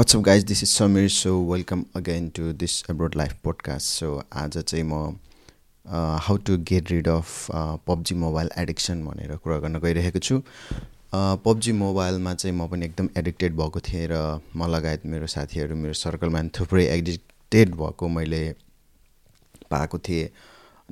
Up, 0.00 0.22
guys? 0.22 0.46
This 0.46 0.62
is 0.62 0.70
Samir. 0.70 1.10
So, 1.10 1.40
welcome 1.40 1.84
again 1.94 2.30
to 2.30 2.54
this 2.54 2.82
Abroad 2.88 3.14
Life 3.14 3.34
podcast. 3.42 3.82
So, 3.82 4.22
आज 4.32 4.56
चाहिँ 4.58 4.84
म 4.84 5.18
how 6.24 6.36
to 6.36 6.56
get 6.70 6.90
rid 6.90 7.08
of 7.08 7.46
PUBG 7.86 8.14
mobile 8.14 8.50
addiction 8.58 9.04
भनेर 9.04 9.36
कुरा 9.36 9.58
गर्न 9.58 9.78
गइरहेको 9.78 10.18
छु 10.18 10.40
पब्जी 11.44 11.72
मोबाइलमा 11.72 12.34
चाहिँ 12.34 12.56
म 12.56 12.66
पनि 12.68 12.86
एकदम 12.86 13.08
एडिक्टेड 13.18 13.56
भएको 13.56 13.80
थिएँ 13.80 14.06
र 14.10 14.40
म 14.56 14.70
लगायत 14.72 15.04
मेरो 15.06 15.26
साथीहरू 15.26 15.76
मेरो 15.76 15.92
सर्कलमा 15.92 16.42
थुप्रै 16.60 16.86
एडिक्टेड 16.96 17.74
भएको 17.76 18.08
मैले 18.08 18.42
पाएको 19.70 19.98
थिएँ 20.08 20.28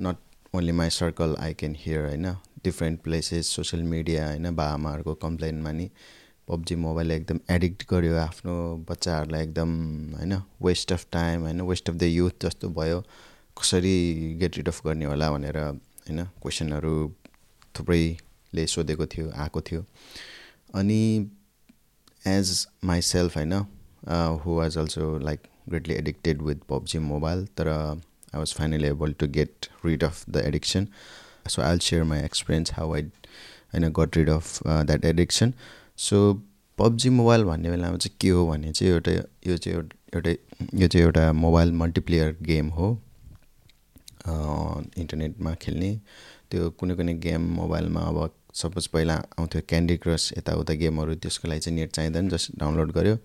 not 0.05 0.17
only 0.53 0.71
my 0.81 0.89
circle 1.01 1.35
I 1.39 1.53
can 1.57 1.75
hear 1.79 2.05
होइन 2.05 2.29
डिफ्रेन्ट 2.63 3.01
प्लेसेस 3.01 3.55
सोसियल 3.57 3.83
मिडिया 3.89 4.27
होइन 4.27 4.55
बाबामाहरूको 4.55 5.13
कम्प्लेनमा 5.25 5.71
नि 5.81 5.89
पब्जी 6.49 6.75
मोबाइल 6.75 7.11
एकदम 7.11 7.39
एडिक्ट 7.51 7.83
गर्यो 7.89 8.15
आफ्नो 8.17 8.53
बच्चाहरूलाई 8.89 9.43
एकदम 9.43 9.71
होइन 10.17 10.33
वेस्ट 10.63 10.93
अफ 10.93 11.05
टाइम 11.11 11.41
होइन 11.41 11.61
वेस्ट 11.69 11.89
अफ 11.89 11.95
द 11.95 12.03
युथ 12.03 12.45
जस्तो 12.45 12.69
भयो। 12.79 13.01
कसरी 13.57 13.97
गेट 14.39 14.57
रिड 14.57 14.67
अफ 14.67 14.85
गर्ने 14.85 15.05
होला 15.05 15.31
भनेर 15.31 15.57
होइन 15.57 16.23
क्वेसनहरू 16.41 16.93
थुप्रैले 17.75 18.65
सोधेको 18.67 19.05
थियो 19.07 19.31
आएको 19.45 19.61
थियो। 19.61 19.85
अनि 20.75 21.29
एज 22.27 22.67
माइ 22.85 23.01
सेल्फ 23.01 23.35
होइन 23.37 23.53
who 24.43 24.55
was 24.55 24.77
also 24.77 25.17
like 25.19 25.39
greatly 25.69 25.95
addicted 25.95 26.41
with 26.41 26.55
PUBG 26.69 26.99
mobile 26.99 27.45
तर 27.57 27.67
I 27.69 28.37
was 28.37 28.53
finally 28.53 28.87
able 28.87 29.13
to 29.19 29.27
get 29.37 29.67
rid 29.85 30.03
of 30.03 30.23
the 30.29 30.43
addiction 30.45 30.87
so 31.47 31.61
I 31.61 31.69
will 31.69 31.79
share 31.89 32.03
my 32.03 32.23
experience 32.23 32.73
how 32.73 32.93
I 32.95 33.01
होइन 33.73 33.89
got 33.99 34.17
rid 34.17 34.29
of 34.29 34.59
that 34.65 35.05
addiction 35.05 35.53
so 35.99 36.17
PUBG 36.77 37.09
mobile 37.09 37.43
भन्ने 37.43 37.69
बेलामा 37.69 37.97
चाहिँ 37.97 38.17
के 38.21 38.29
हो 38.29 38.45
भने 38.47 38.71
चाहिँ 38.71 38.93
एउटा 38.93 39.11
यो 39.47 39.57
चाहिँ 39.57 39.77
एउटा 40.15 40.29
यो 40.79 40.87
चाहिँ 40.87 41.05
एउटा 41.05 41.31
मोबाइल 41.33 41.71
मल्टिप्लेयर 41.81 42.35
गेम 42.41 42.69
हो। 42.77 42.87
इन्टरनेटमा 44.27 45.53
खेल्ने। 45.61 45.89
त्यो 46.51 46.69
कुनै 46.79 46.95
कुनै 46.95 47.13
गेम 47.25 47.49
मोबाइलमा 47.55 48.01
अब 48.01 48.17
सपोज 48.61 48.87
पहिला 48.95 49.15
आउँथ्यो 49.39 49.61
क्यान्डी 49.69 49.97
क्रस 50.03 50.31
यताउता 50.37 50.73
गेमहरू 50.81 51.15
त्यसको 51.15 51.47
लागि 51.47 51.59
चाहिँ 51.59 51.75
नेट 51.79 51.91
चाहिँदैन 51.95 52.29
जस्ट 52.29 52.51
डाउनलोड 52.59 52.91
गऱ्यो 52.91 53.15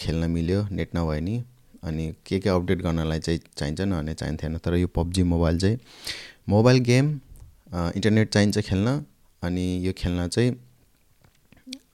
खेल्न 0.00 0.30
मिल्यो 0.30 0.66
नेट 0.72 0.96
नभए 0.96 1.20
नि। 1.20 1.42
अनि 1.84 2.12
के 2.26 2.38
के 2.40 2.48
अपडेट 2.48 2.82
गर्नलाई 2.82 3.18
चाहिँ 3.18 3.40
चाहिन्छ 3.56 3.80
नभने 3.80 4.14
चाहिन्थेन। 4.14 4.56
तर 4.58 4.74
यो 4.74 4.86
पब्जी 4.96 5.22
मोबाइल 5.22 5.58
चाहिँ 5.58 5.78
मोबाइल 6.48 6.78
गेम 6.88 7.06
इन्टरनेट 7.96 8.32
चाहिन्छ 8.32 8.58
खेल्न। 8.58 9.02
अनि 9.42 9.66
यो 9.86 9.92
खेल्न 9.98 10.26
चाहिँ 10.28 10.56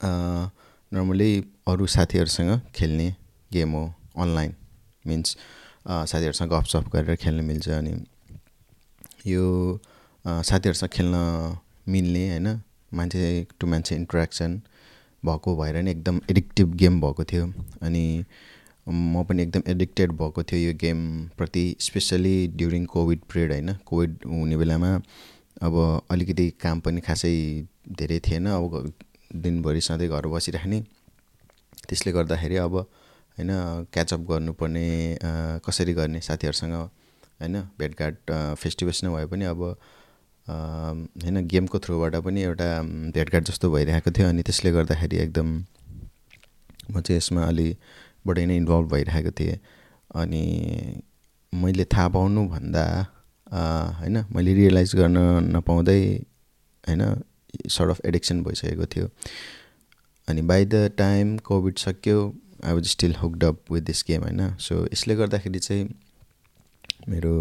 नर्मली 0.03 1.31
अरू 1.67 1.85
साथीहरूसँग 1.87 2.59
खेल्ने 2.75 3.09
गेम 3.51 3.71
हो 3.71 3.83
अनलाइन 4.17 4.53
मिन्स 5.07 5.35
साथीहरूसँग 5.87 6.49
गफसफ 6.49 6.89
गरेर 6.93 7.15
खेल्न 7.15 7.43
मिल्छ 7.45 7.69
अनि 7.69 7.93
यो 9.27 9.45
साथीहरूसँग 10.25 10.89
खेल्न 10.89 11.15
मिल्ने 11.89 12.29
होइन 12.29 12.47
मान्छे 12.93 13.29
टु 13.59 13.67
मान्छे 13.67 13.95
इन्ट्रेक्सन 13.95 14.61
भएको 15.23 15.55
भएर 15.57 15.81
नै 15.83 15.91
एकदम 15.91 16.19
एडिक्टिभ 16.31 16.73
गेम 16.75 16.99
भएको 17.01 17.23
थियो 17.23 17.45
अनि 17.81 18.03
म 18.87 19.23
पनि 19.23 19.43
एकदम 19.43 19.61
एडिक्टेड 19.71 20.11
भएको 20.11 20.43
थियो 20.43 20.59
यो 20.59 20.73
गेमप्रति 20.77 21.65
स्पेसली 21.79 22.35
ड्युरिङ 22.55 22.85
कोभिड 22.85 23.19
पिरियड 23.31 23.51
होइन। 23.51 23.73
कोभिड 23.85 24.17
हुने 24.25 24.57
बेलामा 24.57 24.89
अब 25.63 25.75
अलिकति 26.11 26.49
काम 26.61 26.79
पनि 26.79 27.01
खासै 27.01 27.33
धेरै 27.99 28.19
थिएन 28.27 28.47
अब 28.49 28.91
दिनभरि 29.35 29.81
सधैँ 29.81 30.09
घर 30.09 30.27
बसिराख्ने 30.27 30.79
त्यसले 31.89 32.11
गर्दाखेरि 32.11 32.55
अब 32.55 32.75
होइन 32.75 33.49
क्याचअप 33.93 34.19
गर्नुपर्ने 34.19 34.87
कसरी 35.65 35.93
गर्ने 35.93 36.19
साथीहरूसँग 36.19 36.73
होइन 36.73 37.61
भेटघाट 37.79 38.15
फेस 38.57 38.75
टु 38.79 38.85
फेस 38.85 39.03
नभए 39.03 39.25
पनि 39.25 39.45
अब 39.45 39.61
होइन 41.23 41.47
गेमको 41.47 41.79
थ्रुबाट 41.79 42.15
पनि 42.15 42.41
एउटा 42.41 42.67
भेटघाट 43.13 43.43
जस्तो 43.43 43.71
भइरहेको 43.71 44.11
थियो 44.11 44.27
अनि 44.29 44.43
त्यसले 44.43 44.71
गर्दाखेरि 44.71 45.17
एकदम 45.17 45.49
म 46.91 47.01
चाहिँ 47.01 47.17
यसमा 47.17 47.43
अलि 47.43 47.67
बढी 48.27 48.45
नै 48.45 48.57
इन्भल्भ 48.57 48.91
भइरहेको 48.91 49.31
थिएँ। 49.31 49.57
अनि 50.15 50.43
मैले 51.53 51.85
थाहा 51.85 52.07
पाउनुभन्दा 52.07 52.85
होइन 53.99 54.25
मैले 54.31 54.53
रियलाइज 54.53 54.95
गर्न 54.95 55.17
नपाउँदै 55.55 56.01
होइन 56.83 57.01
सर्ट 57.69 57.89
अफ 57.89 58.05
एडिक्सन 58.05 58.43
भइसकेको 58.43 58.85
थियो। 58.85 59.09
अनि 60.27 60.41
बाई 60.41 60.65
द 60.65 60.89
टाइम 60.97 61.37
कोभिड 61.45 61.77
सक्यो 61.77 62.33
I 62.65 62.73
was 62.73 62.87
still 62.87 63.15
hooked 63.15 63.43
up 63.43 63.71
with 63.71 63.81
this 63.81 64.03
game 64.07 64.21
होइन? 64.23 64.55
सो 64.57 64.85
यसले 64.85 65.15
गर्दाखेरि 65.15 65.59
चाहिँ 65.59 65.89
मेरो 67.09 67.33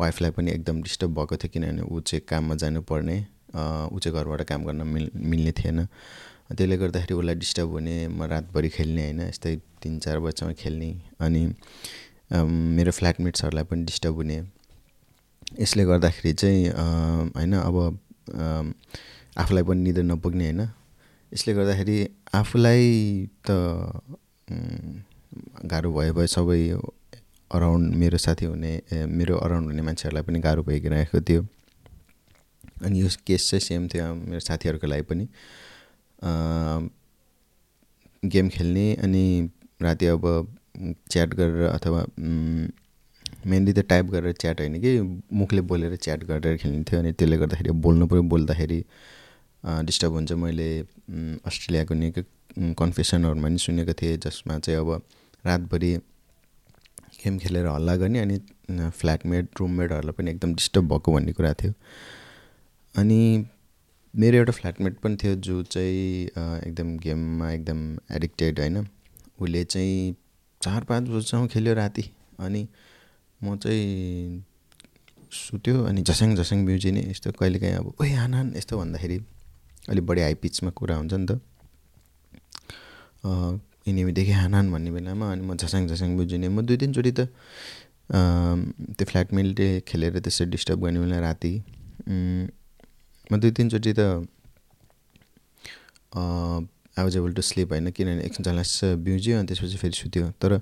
वाइफलाई 0.00 0.30
पनि 0.30 0.50
एकदम 0.50 0.82
डिस्टर्ब 0.82 1.14
भएको 1.14 1.36
थियो 1.36 1.50
किनभने 1.52 1.82
ऊ 1.82 2.00
चाहिँ 2.00 2.22
काममा 2.28 2.54
जानुपर्ने 2.56 3.18
ऊ 3.20 3.98
चाहिँ 3.98 4.18
घरबाट 4.18 4.42
काम 4.48 4.64
गर्न 4.64 4.86
मिल 4.86 5.10
मिल्ने 5.16 5.52
थिएन। 5.52 5.84
त्यसले 6.50 6.76
गर्दाखेरि 6.78 7.14
उसलाई 7.14 7.34
डिस्टर्ब 7.34 7.70
हुने 7.70 7.96
म 8.08 8.22
रातभरि 8.30 8.68
खेल्ने 8.68 9.02
होइन? 9.04 9.20
यस्तै 9.22 9.56
तिन 9.82 9.98
चार 9.98 10.18
बजीसम्म 10.20 10.52
खेल्ने। 10.58 10.90
अनि 11.20 11.42
मेरो 12.76 12.92
फ्ल्याटमेट्सहरूलाई 12.92 13.64
पनि 13.64 13.84
डिस्टर्ब 13.84 14.14
हुने। 14.14 14.38
यसले 15.60 15.84
गर्दाखेरि 15.84 16.32
चाहिँ 16.32 16.68
होइन? 16.70 17.52
अब 17.54 17.98
आफूलाई 18.28 19.62
पनि 19.68 19.80
निद्रा 19.82 20.04
नपुग्ने 20.04 20.44
होइन। 20.44 20.60
यसले 21.32 21.54
गर्दाखेरि 21.54 21.96
आफूलाई 22.34 22.84
त 23.46 23.48
गाह्रो 25.70 25.88
भयो 25.94 26.12
भयो 26.14 26.26
सबै 26.26 26.60
अराउन्ड 27.50 27.94
मेरो 27.94 28.18
साथी 28.18 28.44
हुने 28.44 28.72
मेरो 29.06 29.34
अराउन्ड 29.38 29.66
हुने 29.70 29.82
मान्छेहरूलाई 29.82 30.22
पनि 30.26 30.38
गाह्रो 30.40 30.62
भइरहेको 30.62 31.20
थियो। 31.20 31.42
अनि 32.84 33.00
यो 33.00 33.08
केस 33.26 33.50
चाहिँ 33.50 33.60
सेम 33.60 33.88
थियो 33.88 34.06
मेरो 34.14 34.40
साथीहरूको 34.40 34.86
लागि 34.86 35.04
पनि। 35.10 35.24
गेम 38.22 38.48
खेल्ने 38.48 38.86
अनि 39.04 39.24
राति 39.82 40.06
अब 40.06 40.24
च्याट 41.10 41.34
गरेर 41.34 41.62
अथवा 41.68 42.00
मेनली 43.46 43.72
त 43.72 43.80
टाइप 43.88 44.06
गरेर 44.10 44.32
च्याट 44.40 44.60
होइन 44.60 44.80
कि 44.80 44.90
मुखले 45.36 45.60
बोलेर 45.70 45.96
च्याट 45.96 46.24
गरेर 46.24 46.56
खेल्ने 46.56 46.82
थियो 46.84 47.00
अनि 47.00 47.12
त्यसले 47.12 47.36
गर्दाखेरि 47.38 47.70
बोल्नु 47.86 48.06
पऱ्यो 48.06 48.22
बोल्दाखेरि 48.32 48.80
डिस्टर्ब 49.84 50.12
हुन्छ। 50.12 50.32
मैले 50.32 50.68
अस्ट्रेलियाको 51.46 51.94
निकै 51.94 52.22
कन्फेसनहरूमा 52.74 53.48
पनि 53.48 53.58
सुनेको 53.58 53.92
थिएँ 54.00 54.16
जसमा 54.24 54.58
चाहिँ 54.58 54.80
अब 54.80 54.90
रातभरि 55.44 55.92
गेम 57.22 57.38
खेलेर 57.38 57.66
हल्ला 57.66 57.96
गर्ने 57.96 58.18
अनि 58.18 58.38
फ्ल्याटमेट 58.98 59.60
रुममेटहरूलाई 59.60 60.12
पनि 60.18 60.30
एकदम 60.30 60.54
डिस्टर्ब 60.54 60.88
भएको 60.92 61.12
भन्ने 61.12 61.32
कुरा 61.32 61.52
थियो। 61.62 61.72
अनि 62.94 63.20
मेरो 64.14 64.36
एउटा 64.38 64.52
फ्ल्याटमेट 64.52 64.98
पनि 65.00 65.16
थियो 65.16 65.34
जो 65.46 65.62
चाहिँ 65.64 66.26
एकदम 66.66 66.96
गेममा 66.98 67.50
एकदम 67.52 67.80
एडिक्टेड 68.16 68.60
होइन। 68.60 68.78
उसले 69.40 69.64
चाहिँ 69.64 70.14
चार 70.60 70.84
पाँच 70.84 71.08
बजीसम्म 71.08 71.46
खेल्यो 71.46 71.74
राति। 71.74 72.04
अनि 72.40 72.66
म 73.42 73.56
चाहिँ 73.56 74.42
सुत्यो 75.32 75.84
अनि 75.84 76.02
झस्याङ 76.02 76.34
झस्याङ 76.36 76.60
नै 76.66 77.02
यस्तो 77.10 77.30
कहिलेकाहीँ 77.38 77.74
अब 77.74 77.86
ओइ 78.00 78.10
हान 78.20 78.52
यस्तो 78.56 78.78
भन्दाखेरि 78.78 79.18
अलिक 79.88 80.04
बढी 80.06 80.20
हाई 80.20 80.34
पिचमा 80.42 80.70
कुरा 80.78 80.96
हुन्छ 80.96 81.14
नि 81.14 81.26
त। 81.26 81.32
एनिमीदेखि 83.88 84.32
हान 84.32 84.70
भन्ने 84.72 84.90
बेलामा 84.90 85.26
अनि 85.32 85.42
म 85.46 85.54
झस्याङ 85.56 85.86
झस्याङ 85.88 86.16
बिउजिने 86.16 86.48
म 86.48 86.60
दुई 86.66 86.76
तिनचोटि 86.82 87.12
त 87.18 87.20
त्यो 88.96 89.04
फ्ल्याटमेटले 89.10 89.68
खेलेर 89.88 90.18
त्यसरी 90.18 90.50
डिस्टर्ब 90.50 90.78
गर्ने 90.84 90.98
बेला 91.00 91.18
राति 91.20 91.52
म 93.30 93.32
दुई 93.40 93.50
तिनचोटि 93.56 93.92
त 93.98 94.00
I 96.98 97.02
was 97.04 97.16
able 97.16 97.32
to 97.32 97.42
sleep 97.42 97.72
होइन? 97.72 97.90
किनभने 97.96 98.22
एकछिन 98.26 98.44
झलास 98.44 98.80
बिउज्यो 99.06 99.38
अनि 99.38 99.46
त्यसपछि 99.48 99.76
फेरि 99.78 99.96
सुत्यो। 99.96 100.24
तर 100.42 100.58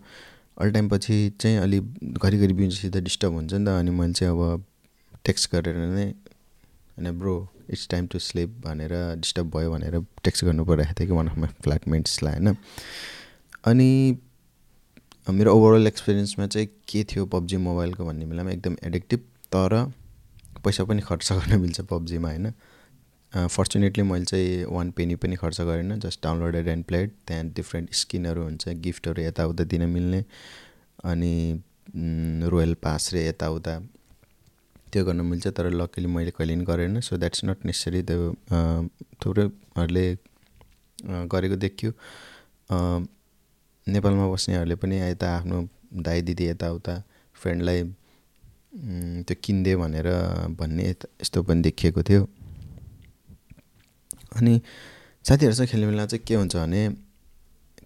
अल 0.58 0.70
टाइम 0.70 0.88
पछि 0.88 1.16
चाहिँ 1.40 1.58
अलि 1.58 1.80
घरिघरि 2.02 2.52
बिउजेपछि 2.52 2.90
त 2.90 3.02
डिस्टर्ब 3.02 3.32
हुन्छ 3.32 3.52
नि 3.54 3.64
त 3.64 3.68
अनि 3.68 3.90
मैले 3.90 4.12
चाहिँ 4.12 4.32
अब 4.32 4.64
टेक्स्ट 5.24 5.52
गरेर 5.52 5.76
नै 5.76 6.06
होइन 6.06 7.18
bro 7.18 7.34
it's 7.70 7.88
time 7.88 8.06
to 8.06 8.18
sleep 8.18 8.56
भनेर 8.64 8.92
डिस्टर्ब 9.16 9.50
भयो 9.56 9.70
भनेर 9.72 10.00
टेक्स्ट 10.24 10.44
गर्नु 10.44 10.64
परिरहेको 10.64 10.98
थियो 11.00 11.06
कि 11.06 11.14
वान 11.14 11.28
अफ 11.28 11.38
माई 11.38 11.50
फ्ल्याटमेट्सलाई 11.62 12.32
होइन? 12.32 12.56
अनि 13.64 14.18
मेरो 15.30 15.54
ओभरअल 15.54 15.86
एक्सपिरियन्समा 15.86 16.46
चाहिँ 16.46 16.68
के 16.88 17.04
थियो 17.04 17.26
पब्जी 17.26 17.56
मोबाइलको 17.56 18.04
भन्ने 18.04 18.26
बेलामा 18.26 18.50
एकदम 18.50 18.76
एडिक्टिभ 18.84 19.20
तर 19.54 19.92
पैसा 20.64 20.84
पनि 20.84 21.00
खर्च 21.00 21.32
गर्न 21.32 21.60
मिल्छ 21.60 21.80
पब्जीमा 21.80 22.28
होइन? 22.28 22.52
फर्चुनेटली 23.32 24.02
मैले 24.04 24.24
चाहिँ 24.24 24.64
वान 24.72 24.90
पेनी 24.96 25.14
पनि 25.22 25.36
खर्च 25.36 25.60
गरेन 25.60 25.98
जस्ट 26.00 26.22
डाउनलोडेड 26.24 26.68
एन्ड 26.68 26.84
प्लेड 26.84 27.10
त्यहाँ 27.26 27.44
डिफ्रेन्ट 27.56 27.94
स्किनहरू 27.94 28.42
हुन्छ 28.42 28.68
गिफ्टहरू 28.84 29.22
यताउता 29.22 29.64
दिन 29.64 29.82
मिल्ने 29.88 30.24
अनि 31.04 31.34
रोयल 32.48 32.74
पास 32.82 33.12
रे 33.12 33.26
यताउता। 33.26 33.78
त्यो 34.92 35.04
गर्न 35.04 35.20
मिल्छ 35.20 35.46
तर 35.56 35.70
लकिली 35.70 36.06
मैले 36.08 36.30
कहिले 36.30 36.54
पनि 36.54 36.64
गरेन 36.64 37.00
सो 37.00 37.16
द्याट्स 37.16 37.44
नट 37.44 37.64
नेसेसरी 37.66 38.02
त्यो 38.08 38.32
थुप्रैहरूले 39.20 40.06
गरेको 41.32 41.56
देखियो। 41.56 41.92
नेपालमा 43.86 44.26
बस्नेहरूले 44.32 44.76
पनि 44.80 45.00
यता 45.00 45.36
आफ्नो 45.36 45.68
दाइ 46.08 46.22
दिदी 46.22 46.48
यताउता 46.48 46.94
फ्रेन्डलाई 47.36 47.82
त्यो 49.28 49.36
किनिदे 49.44 49.76
भनेर 49.76 50.08
भन्ने 50.58 50.88
यस्तो 50.90 51.42
पनि 51.42 51.62
देखिएको 51.62 52.02
थियो। 52.08 52.28
अनि 54.36 54.60
साथीहरूसँग 55.24 55.68
खेल्ने 55.68 55.86
बेला 55.86 56.06
चाहिँ 56.06 56.24
के 56.26 56.34
हुन्छ 56.34 56.56
भने 56.56 56.82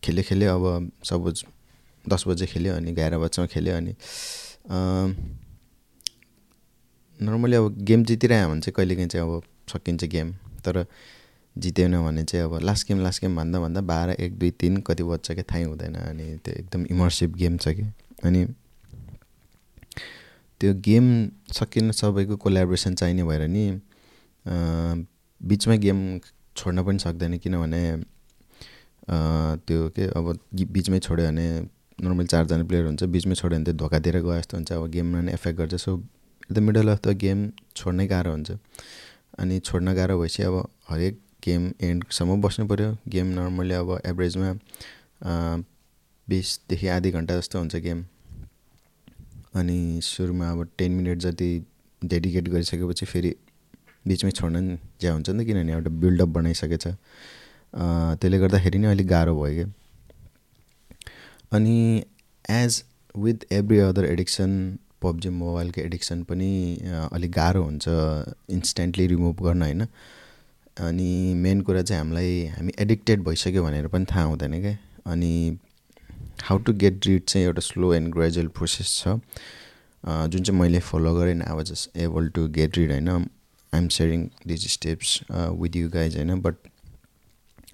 खेल्यो 0.04 0.24
खेल्यो 0.24 0.54
अब 0.54 0.90
सपोज 1.04 1.44
दस 2.04 2.24
बजे 2.28 2.46
खेल्यो 2.46 2.74
अनि 2.74 2.90
एघार 2.90 3.18
बजीसम्म 3.18 3.46
खेल्यो 3.46 3.76
अनि 3.76 3.94
नर्मली 7.20 7.56
अब 7.56 7.76
गेम 7.84 8.04
जितिरह्यो 8.04 8.48
भने 8.48 8.60
चाहिँ 8.60 8.74
कहिलेकाहीँ 8.76 9.08
चाहिँ 9.08 9.26
अब 9.26 9.42
सकिन्छ 9.72 10.04
गेम 10.04 10.32
तर 10.64 10.86
जितेन 11.58 11.96
भने 12.04 12.24
चाहिँ 12.24 12.44
अब 12.44 12.58
लास्ट 12.62 12.88
गेम 12.88 13.02
लास्ट 13.02 13.20
गेम 13.20 13.36
भन्दा 13.36 13.60
भन्दा 13.60 13.80
बाह्र 13.80 14.10
एक 14.10 14.38
दुई 14.38 14.50
तिन 14.50 14.76
कति 14.80 15.02
बज्छ 15.02 15.32
क्या 15.32 15.44
थाहै 15.52 15.62
हुँदैन 15.62 15.94
अनि 15.94 16.36
त्यो 16.44 16.54
एकदम 16.54 16.86
इमर्सिभ 16.90 17.34
गेम 17.36 17.56
छ 17.56 17.68
कि। 17.68 17.82
अनि 18.24 18.44
त्यो 20.60 20.74
गेम 20.74 21.06
सकिन 21.52 21.92
सबैको 21.92 22.36
कोलाब्रेसन 22.36 22.94
चाहिने 22.94 23.24
भएर 23.24 23.48
नि 23.48 23.64
बिचमै 25.42 25.76
गेम 25.78 25.98
छोड्न 26.56 26.82
पनि 26.86 26.98
सक्दैन 26.98 27.36
किनभने 27.44 27.82
त्यो 29.66 29.88
के 29.96 30.04
अब 30.18 30.26
बिचमै 30.74 30.98
छोड्यो 31.06 31.26
भने 31.26 31.46
नर्मली 31.98 32.26
चारजना 32.32 32.64
प्लेयर 32.70 32.84
हुन्छ 32.86 33.02
बिचमै 33.14 33.34
छोड्यो 33.34 33.58
भने 33.58 33.64
त्यो 33.64 33.74
धोका 33.80 33.98
दिएर 34.04 34.16
गयो 34.22 34.38
जस्तो 34.38 34.56
हुन्छ 34.56 34.72
अब 34.72 34.86
गेममा 34.90 35.20
नै 35.20 35.32
एफेक्ट 35.32 35.58
गर्छ। 35.58 35.74
So 35.74 35.90
the 36.52 36.58
middle 36.58 36.88
of 36.88 37.00
the 37.06 37.16
game 37.24 37.38
छोड्नै 37.76 38.06
गाह्रो 38.06 38.30
हुन्छ। 38.32 38.50
अनि 39.38 39.58
छोड्न 39.66 39.94
गाह्रो 39.94 40.18
भएपछि 40.20 40.42
अब 40.42 40.56
हरेक 40.88 41.20
गेम 41.44 41.62
एन्डसम्म 41.82 42.40
बस्नु 42.40 42.66
पऱ्यो 42.68 42.96
गेम 43.08 43.26
नर्मली 43.38 43.74
अब 43.74 43.90
एभरेजमा 44.06 44.50
बिसदेखि 46.28 46.88
आधी 46.88 47.10
घन्टा 47.10 47.36
जस्तो 47.38 47.58
हुन्छ 47.58 47.76
गेम। 47.86 48.04
अनि 49.60 49.78
सुरुमा 50.02 50.50
अब 50.50 50.68
टेन 50.78 50.92
मिनट 50.92 51.18
जति 51.24 51.50
डेडिकेट 52.02 52.48
गरिसकेपछि 52.48 53.06
फेरि 53.06 53.34
बिचमै 54.04 54.30
छोड्न 54.30 54.78
ज्या 55.00 55.12
हुन्छ 55.12 55.28
नि 55.30 55.42
त 55.42 55.46
किनभने 55.46 55.72
एउटा 55.72 55.90
बिल्डअप 56.02 56.28
बनाइसकेछ। 56.28 56.86
त्यसले 58.20 58.38
गर्दाखेरि 58.38 58.78
नै 58.78 58.88
अलिक 58.90 59.06
गाह्रो 59.08 59.34
भयो 59.42 59.54
क्या 59.54 59.68
अनि 61.52 61.76
as 62.44 62.82
with 63.14 63.52
every 63.52 63.78
other 63.80 64.04
addiction 64.06 64.50
PUBG 65.02 65.28
मोबाइलको 65.28 65.80
एडिक्सन 65.80 66.22
पनि 66.24 66.50
अलिक 67.12 67.30
गाह्रो 67.32 67.62
हुन्छ 67.62 67.84
इन्स्ट्यान्टली 68.56 69.06
रिमुभ 69.06 69.42
गर्न 69.44 69.62
होइन? 69.62 69.82
अनि 70.76 71.10
मेन 71.36 71.60
कुरा 71.60 71.82
चाहिँ 71.82 72.02
हामीलाई 72.02 72.46
हामी 72.56 72.72
एडिक्टेड 72.80 73.22
भइसक्यो 73.24 73.62
भनेर 73.64 73.86
पनि 73.88 74.04
थाहा 74.10 74.24
हुँदैन 74.24 74.60
क्या 74.62 74.76
अनि 75.12 75.32
हाउ 76.44 76.58
टु 76.58 76.72
गेट 76.74 77.06
रिड 77.06 77.24
चाहिँ 77.24 77.46
एउटा 77.46 77.62
स्लो 77.62 77.92
एन्ड 77.94 78.14
ग्रेजुअल 78.14 78.48
प्रोसेस 78.56 78.96
छ। 78.98 79.18
जुन 80.04 80.42
चाहिँ 80.42 80.58
मैले 80.60 80.80
फलो 80.80 81.14
गरेँ 81.14 81.40
अब 81.42 81.62
just 81.62 81.96
able 81.98 82.28
to 82.28 82.46
get 82.50 82.78
rid 82.78 82.90
होइन? 82.92 83.28
I 83.72 83.80
am 83.80 83.88
sharing 83.88 84.28
these 84.46 84.66
steps 84.72 85.20
with 85.30 85.76
you 85.76 85.88
guys 85.90 86.16
होइन? 86.16 86.40
But 86.40 86.54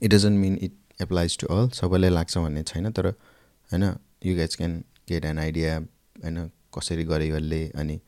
it 0.03 0.11
doesn't 0.11 0.41
mean 0.41 0.59
it 0.63 1.03
applies 1.03 1.39
to 1.39 1.47
all 1.55 1.69
सबैलाई 1.75 2.11
लाग्छ 2.11 2.37
भन्ने 2.39 2.63
छैन 2.63 2.91
तर 2.93 3.07
होइन 3.07 3.85
you 4.27 4.37
guys 4.37 4.55
can 4.57 4.83
get 5.09 5.25
an 5.25 5.39
idea 5.39 5.79
होइन 5.79 6.51
कसरी 6.75 7.05
गरे 7.05 7.29
यसले 7.29 7.61
अनि 7.77 8.01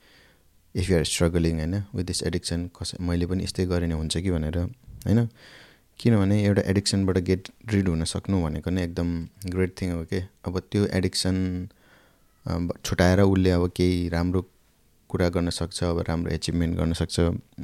इफ 0.75 0.91
युआर 0.91 1.05
स्ट्रगलिङ 1.05 1.59
होइन 1.59 1.83
विथ 1.95 2.05
दिस 2.05 2.23
एडिक्सन 2.23 2.69
कस 2.79 2.95
मैले 3.01 3.27
पनि 3.27 3.45
यस्तै 3.45 3.67
गरेँ 3.67 3.89
नि 3.89 3.95
हुन्छ 3.95 4.17
कि 4.17 4.31
भनेर 4.31 4.59
होइन? 4.59 5.29
किनभने 6.01 6.37
एउटा 6.45 6.63
एडिक्सनबाट 6.71 7.19
गेट 7.25 7.49
रिड 7.73 7.89
हुन 7.89 8.05
सक्नु 8.05 8.43
भनेको 8.43 8.71
नै 8.71 8.85
एकदम 8.85 9.09
ग्रेट 9.47 9.75
थिङ 9.81 9.91
हो 9.93 10.05
कि 10.05 10.21
अब 10.47 10.59
त्यो 10.73 10.87
एडिक्सन 10.99 11.37
छुट्याएर 12.85 13.21
उसले 13.23 13.51
अब 13.51 13.67
केही 13.77 14.09
राम्रो 14.09 14.41
कुरा 15.11 15.29
गर्न 15.35 15.51
सक्छ 15.51 15.83
अब 15.85 15.99
राम्रो 16.09 16.31
एचिभमेन्ट 16.33 16.77
गर्न 16.79 16.93
सक्छ 17.01 17.21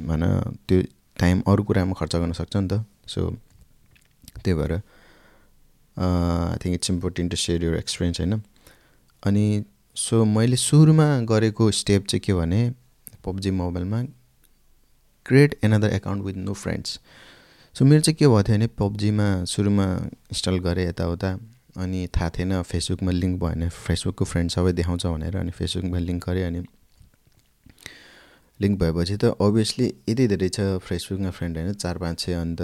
भन 0.09 0.23
त्यो 0.67 0.81
टाइम 1.19 1.41
अरू 1.47 1.63
कुरामा 1.63 1.93
खर्च 1.99 2.15
गर्न 2.15 2.33
सक्छ 2.41 2.55
नि 2.55 2.67
त। 2.67 2.83
सो 3.07 3.29
त्यही 4.43 4.53
भएर 4.59 4.73
I 4.73 6.57
think 6.63 6.73
it's 6.75 6.89
important 6.89 7.31
to 7.31 7.37
share 7.37 7.63
your 7.63 7.75
experience 7.77 8.19
होइन? 8.19 8.41
अनि 9.23 9.45
सो 9.97 10.23
मैले 10.25 10.55
सुरुमा 10.57 11.07
गरेको 11.29 11.71
स्टेप 11.73 12.05
चाहिँ 12.07 12.21
के 12.25 12.33
भने 12.33 12.61
पब्जी 13.25 13.51
मोबाइलमा 13.51 14.01
create 15.25 15.57
another 15.63 15.93
account 15.93 16.23
with 16.23 16.35
no 16.37 16.53
friends 16.53 16.99
so 17.75 17.85
मेरो 17.85 18.01
चाहिँ 18.01 18.15
के 18.15 18.27
भएको 18.27 18.43
थियो 18.43 18.57
भने 18.57 18.67
पब्जीमा 18.77 19.27
सुरुमा 19.45 19.85
इन्स्टल 20.33 20.57
गरेँ 20.59 20.87
यताउता 20.87 21.31
अनि 21.83 22.07
थाहा 22.15 22.29
थिएन 22.37 22.61
फेसबुकमा 22.63 23.11
लिङ्क 23.11 23.39
भयो 23.41 23.49
भने 23.49 23.69
फेसबुकको 23.69 24.25
फ्रेन्ड 24.25 24.51
सबै 24.51 24.71
देखाउँछ 24.73 25.05
भनेर 25.05 25.37
अनि 25.37 25.51
फेसबुकमा 25.51 25.99
लिङ्क 25.99 26.29
गरेँ 26.29 26.43
अनि 26.43 26.61
लिङ्क 28.59 28.79
भएपछि 28.79 29.15
त 29.17 29.35
अभियसली 29.41 29.87
यति 30.09 30.27
धेरै 30.27 30.49
छ 30.49 30.59
फेसबुकमा 30.87 31.31
फ्रेन्ड 31.37 31.57
होइन 31.57 31.73
चार 31.83 31.97
पाँच 31.97 32.19
छ 32.19 32.29
अन्त 32.41 32.61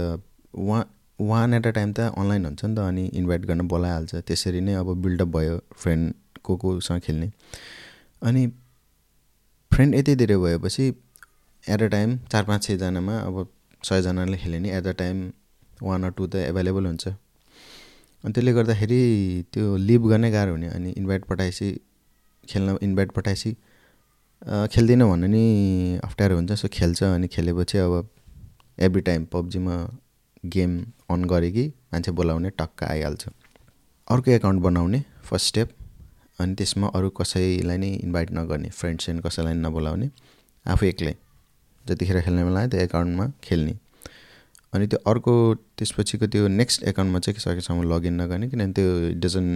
one 0.70 0.84
one 1.20 1.54
at 1.54 1.68
a 1.68 1.72
time 1.72 1.94
त 1.94 2.00
अनलाइन 2.18 2.46
हुन्छ 2.46 2.66
नि 2.66 2.76
त 2.76 2.80
अनि 2.80 3.06
इन्भाइट 3.20 3.46
गर्न 3.46 3.68
बोलाइहाल्छ। 3.74 4.16
त्यसरी 4.28 4.62
नै 4.62 4.74
अब 4.76 4.94
बिल्डअप 5.02 5.28
भयो 5.36 5.60
फ्रेन्ड 5.82 6.14
को 6.44 6.56
कोसँग 6.58 7.02
खेल्ने। 7.02 7.32
अनि 8.22 8.48
फ्रेन्ड 9.72 9.96
यति 9.96 10.16
धेरै 10.16 10.38
भएपछि 10.38 10.88
एट 11.64 11.82
अ 11.82 11.88
टाइम 11.96 12.18
चार 12.32 12.44
पाँच 12.44 12.64
छजनामा 12.64 13.18
अब 13.20 13.48
सयजनाले 13.84 14.38
खेल्यो 14.38 14.60
भने 14.60 14.78
at 14.78 14.88
a 14.88 14.92
time 15.02 15.30
one 15.84 16.04
or 16.04 16.12
two 16.18 16.28
त 16.28 16.36
एभाइलेबल 16.50 16.86
हुन्छ। 16.86 17.08
अनि 17.08 18.34
त्यसले 18.34 18.54
गर्दाखेरि 18.54 19.02
त्यो 19.54 19.76
लिभ 19.78 20.08
गर्नै 20.10 20.32
गाह्रो 20.32 20.52
हुने 20.52 20.68
अनि 20.70 20.90
इन्भाइट 20.98 21.26
पठाएपछि 21.26 21.70
खेल्न 22.50 22.78
इन्भाइट 22.82 23.12
पठाएपछि 23.12 23.56
खेल्दिनँ 24.44 25.08
भन्नु 25.10 25.28
नि 25.28 26.00
अप्ठ्यारो 26.04 26.36
हुन्छ 26.36 26.52
सो 26.52 26.68
खेल्छ 26.68 27.04
अनि 27.04 27.28
खेलेपछि 27.28 27.78
अब 27.78 28.10
एभ्री 28.78 29.02
टाइम 29.02 29.26
पब्जीमा 29.32 29.76
गेम 30.46 30.72
अन 31.12 31.24
गरे 31.26 31.52
कि 31.52 31.64
मान्छे 31.94 32.12
बोलाउने 32.12 32.50
टक्क 32.60 32.84
आइहाल्छ। 32.84 33.28
अर्को 34.08 34.32
एकाउन्ट 34.32 34.62
बनाउने 34.62 35.04
फर्स्ट 35.24 35.48
स्टेप 35.48 35.70
अनि 36.40 36.56
त्यसमा 36.56 36.88
अरू 36.96 37.10
कसैलाई 37.20 37.78
नै 37.78 37.90
इन्भाइट 37.96 38.32
नगर्ने 38.32 38.70
फ्रेन्ड 38.72 39.02
सेन्ड 39.02 39.22
कसैलाई 39.24 39.54
नबोलाउने 39.54 40.10
आफू 40.66 40.86
एक्लै 40.86 41.16
जतिखेर 41.86 42.22
खेल्ने 42.22 42.44
बेला 42.44 42.66
त्यो 42.68 42.82
एकाउन्टमा 42.82 43.32
खेल्ने। 43.44 43.78
अनि 44.74 44.88
त्यो 44.88 45.00
अर्को 45.08 45.34
त्यसपछिको 45.78 46.28
त्यो 46.28 46.48
नेक्स्ट 46.60 46.84
एकाउन्टमा 46.92 47.20
चाहिँ 47.20 47.40
सकेसम्म 47.40 47.90
लगइन 47.94 48.22
नगर्ने 48.22 48.50
किनभने 48.50 48.74
त्यो 48.74 48.92
डजन 49.24 49.48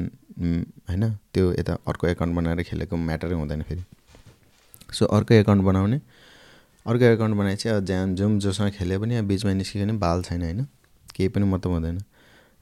होइन 0.89 1.03
त्यो 1.33 1.51
यता 1.59 1.77
अर्को 1.87 2.07
एकाउन्ट 2.07 2.35
बनाएर 2.35 2.63
खेलेको 2.63 2.95
म्याटरै 2.95 3.35
हुँदैन 3.35 3.61
फेरि। 3.67 3.83
सो 4.93 5.05
अर्को 5.05 5.33
एकाउन्ट 5.33 5.63
बनाउने। 5.63 5.99
अर्को 6.85 7.03
एकाउन्ट 7.05 7.35
बनाए 7.37 7.55
चाहिँ 7.55 7.77
अब 7.77 7.85
जहाँ 7.85 8.13
जाउँ 8.15 8.39
जोसँग 8.39 8.71
खेले 8.71 8.97
पनि 8.97 9.15
अब 9.15 9.25
बिचमा 9.27 9.53
निस्कियो 9.53 9.85
भने 9.85 9.93
बाल 9.99 10.21
छैन 10.23 10.41
होइन। 10.43 10.65
केही 11.15 11.29
पनि 11.29 11.45
मतलब 11.45 11.71
हुँदैन। 11.73 11.99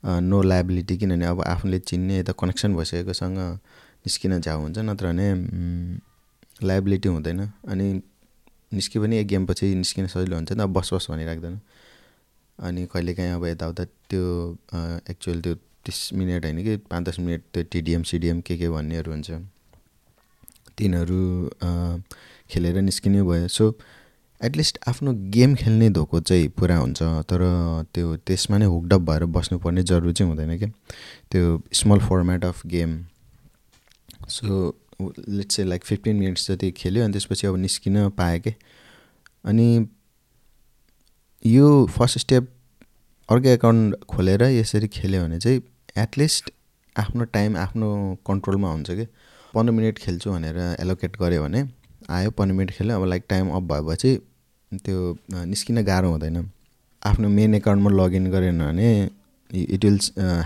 नो 0.04 0.42
लाइबिलिटी 0.42 0.98
किनभने 0.98 1.26
अब 1.26 1.42
आफूले 1.44 1.80
चिन्ने 1.80 2.20
यता 2.20 2.34
कनेक्सन 2.40 2.76
भइसकेकोसँग 2.76 3.38
निस्किन 3.38 4.40
झ्याउ 4.40 4.60
हुन्छ 4.62 4.78
नत्र 4.80 5.08
भने 5.08 5.28
लाइबिलिटी 6.64 7.10
हुँदैन। 7.10 7.40
अनि 7.68 8.02
निस्क्यो 8.74 9.02
भने 9.02 9.20
एक 9.20 9.28
गेमपछि 9.28 9.74
निस्किन 9.76 10.08
सजिलो 10.08 10.36
हुन्छ 10.36 10.52
नि 10.52 10.64
अब 10.64 10.74
बस 10.74 10.94
बस 10.94 11.08
भनिराख्दैन। 11.12 11.60
अनि 12.60 12.86
कहिलेकाहीँ 12.94 13.32
अब 13.34 13.46
यताउता 13.46 13.84
त्यो 14.10 14.26
एक्चुअल 15.10 15.42
त्यो 15.42 15.56
तिस 15.86 16.14
मिनट 16.14 16.46
होइन 16.46 16.64
कि 16.64 16.76
पाँच 16.90 17.08
दस 17.10 17.20
मिनट 17.20 17.42
त्यो 17.54 17.64
टिडिएम 17.72 18.04
सिडिएम 18.04 18.42
के 18.42 18.58
के 18.58 18.70
भन्नेहरू 18.70 19.12
हुन्छ। 19.12 19.32
तिनीहरू 20.78 21.50
खेलेर 22.52 22.82
निस्किने 22.82 23.24
भयो। 23.24 23.48
सो 23.48 23.74
एटलिस्ट 24.42 24.80
आफ्नो 24.88 25.14
गेम 25.34 25.56
खेल्ने 25.56 25.90
धोको 25.90 26.20
चाहिँ 26.20 26.48
पुरा 26.60 26.78
हुन्छ 26.78 27.02
तर 27.30 27.42
त्यो 27.94 28.16
त्यसमा 28.28 28.58
नै 28.58 28.66
हुकडप 28.66 29.02
भएर 29.10 29.26
बस्नुपर्ने 29.36 29.84
जरुरी 29.84 30.14
चाहिँ 30.14 30.32
हुँदैन 30.32 30.58
क्या 30.58 30.70
त्यो 31.32 31.62
small 31.74 32.00
format 32.08 32.46
of 32.46 32.66
game 32.68 32.98
so 34.30 34.68
let's 35.02 35.56
चाहिँ 35.56 35.70
लाइक 35.70 35.84
फिफ्टिन 35.86 36.16
मिनट्स 36.16 36.52
जति 36.52 36.72
खेल्यो 36.72 37.04
अनि 37.04 37.14
त्यसपछि 37.14 37.48
अब 37.48 37.56
निस्किन 37.58 38.08
पाएँ 38.18 38.40
कि? 38.40 38.54
अनि 39.46 39.88
यो 41.46 41.86
फर्स्ट 41.98 42.20
स्टेप 42.20 42.50
अर्कै 43.30 43.54
एकाउन्ट 43.54 44.04
खोलेर 44.10 44.44
यसरी 44.44 44.88
खेल्यो 44.88 45.24
भने 45.24 45.40
चाहिँ 45.40 45.62
एटलिस्ट 45.98 46.52
आफ्नो 46.96 47.24
टाइम 47.34 47.58
आफ्नो 47.58 47.90
कन्ट्रोलमा 48.28 48.72
हुन्छ 48.72 48.92
कि? 48.92 49.06
पन्ध्र 49.56 49.74
मिनट 49.74 49.98
खेल्छु 50.00 50.32
भनेर 50.32 50.58
एलोकेट 50.82 51.18
गऱ्यो 51.22 51.44
भने 51.44 51.64
आयो 52.10 52.32
पन्ध्र 52.32 52.56
मिनट 52.56 52.72
खेल्यो 52.72 52.96
अब 52.96 53.06
लाइक 53.10 53.24
टाइम 53.30 53.50
अफ 53.50 53.64
भएपछि 53.72 54.12
त्यो 54.86 55.18
निस्किन 55.46 55.84
गाह्रो 55.84 56.10
हुँदैन। 56.12 56.50
आफ्नो 57.04 57.30
मेन 57.30 57.56
एकाउन्टमा 57.56 57.90
लगइन 57.92 58.32
गरेन 58.32 58.60
भने 58.60 58.90
it 59.52 59.86
will 59.86 60.00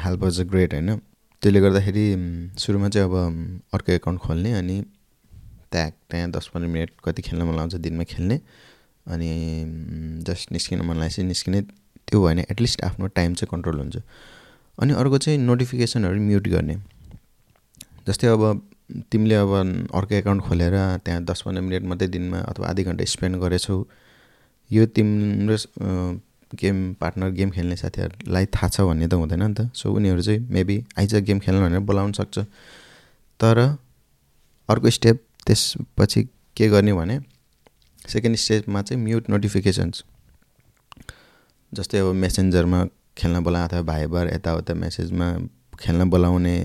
help 0.04 0.24
us 0.24 0.40
a 0.40 0.44
great 0.44 0.74
होइन? 0.74 0.96
त्यसले 1.42 1.60
गर्दाखेरि 1.62 2.06
सुरुमा 2.60 2.90
चाहिँ 2.90 3.08
अब 3.10 3.16
अर्को 3.74 3.92
एकाउन्ट 3.92 4.20
खोल्ने 4.22 4.52
अनि 4.54 4.82
त्यहाँ 5.72 5.92
त्यहाँ 6.10 6.30
दस 6.32 6.50
पन्ध्र 6.54 6.70
मिनट 6.70 6.92
कति 7.06 7.22
खेल्न 7.22 7.44
मन 7.44 7.56
लाउँछ 7.56 7.76
दिनमा 7.76 8.04
खेल्ने 8.04 8.40
अनि 9.06 9.32
जस्ट 10.28 10.52
निस्किन 10.52 10.82
मन 10.82 10.98
लागेपछि 10.98 11.24
निस्किने 11.24 11.62
त्यो 11.62 12.20
भयो 12.20 12.28
भने 12.28 12.46
एटलिस्ट 12.52 12.84
आफ्नो 12.84 13.08
टाइम 13.08 13.34
चाहिँ 13.34 13.50
कन्ट्रोल 13.52 13.80
हुन्छ। 13.80 13.98
अनि 14.78 14.94
अर्को 14.94 15.18
चाहिँ 15.18 15.40
नोटिफिकेसनहरू 15.40 16.22
म्युट 16.22 16.48
गर्ने। 16.48 16.76
जस्तै 18.08 18.28
अब 18.28 18.44
तिमीले 19.12 19.36
अब 19.36 19.52
अर्को 19.94 20.16
एकाउन्ट 20.16 20.42
खोलेर 20.44 20.76
त्यहाँ 21.06 21.24
दस 21.24 21.42
पन्ध्र 21.46 21.62
मिनट 21.62 21.84
मात्रै 21.90 22.08
दिनमा 22.08 22.40
अथवा 22.50 22.68
आधी 22.68 22.84
घन्टा 22.84 23.06
स्पेन्ड 23.06 23.36
गरेछौ 23.42 23.78
यो 24.72 24.86
तिम्रो 24.96 25.58
गेम 26.52 26.78
पार्टनर 27.02 27.30
गेम 27.30 27.50
खेल्ने 27.52 27.76
साथीहरूलाई 27.76 28.46
थाहा 28.46 28.68
छ 28.68 28.82
भन्ने 28.82 29.08
त 29.08 29.14
हुँदैन 29.14 29.44
नि 29.44 29.54
त। 29.54 29.70
सो 29.74 29.94
उनीहरू 29.94 30.22
चाहिँ 30.22 30.42
मेबी 30.50 30.78
आइज 30.98 31.16
गेम 31.30 31.40
खेल्नु 31.40 31.62
भनेर 31.66 31.80
बोलाउनु 31.86 32.14
सक्छ। 32.14 32.40
तर 33.40 33.58
अर्को 34.70 34.90
स्टेप 34.90 35.22
त्यसपछि 35.46 36.24
के 36.58 36.68
गर्ने 36.70 36.94
भने 36.94 37.20
सेकेन्ड 38.08 38.38
स्टेपमा 38.38 38.82
चाहिँ 38.82 39.04
म्युट 39.04 39.30
नोटिफिकेसन्स 39.30 40.04
जस्तै 41.72 41.98
अब 42.00 42.14
मेसेन्जरमा 42.16 42.84
खेल्न 43.18 43.44
बोला 43.44 43.64
अथवा 43.66 43.82
भाइबर 43.86 44.34
यताउता 44.34 44.74
मेसेजमा 44.74 45.28
खेल्न 45.80 46.10
बोलाउने 46.10 46.58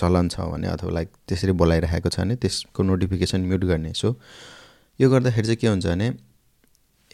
चलन 0.00 0.28
छ 0.28 0.48
भने 0.52 0.66
अथवा 0.68 0.90
लाइक 0.98 1.08
त्यसरी 1.28 1.52
बोलाइरहेको 1.62 2.08
छ 2.08 2.20
भने 2.20 2.36
त्यसको 2.42 2.82
नोटिफिकेसन 2.82 3.40
म्युट 3.50 3.64
गर्ने। 3.70 3.92
सो 3.94 4.16
यो 4.98 5.10
गर्दाखेरि 5.10 5.46
चाहिँ 5.46 5.56
के 5.56 5.66
हुन्छ 5.66 5.86
भने 5.86 6.08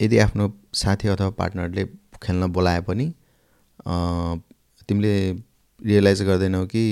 यदि 0.00 0.18
आफ्नो 0.18 0.44
साथी 0.74 1.08
अथवा 1.08 1.30
पार्टनरले 1.40 1.84
खेल्न 2.22 2.46
बोलाए 2.52 2.80
पनि 2.88 3.06
तिमीले 4.88 5.14
रियलाइज 5.80 6.22
गर्दैनौ 6.22 6.64
कि 6.66 6.82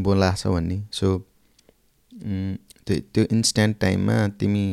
बोलाछ 0.00 0.46
भन्ने। 0.46 0.78
सो 0.92 1.06
त्यो 2.86 2.96
त्यो 3.14 3.24
इन्स्ट्यान्ट 3.32 3.78
टाइममा 3.80 4.16
तिमी 4.40 4.64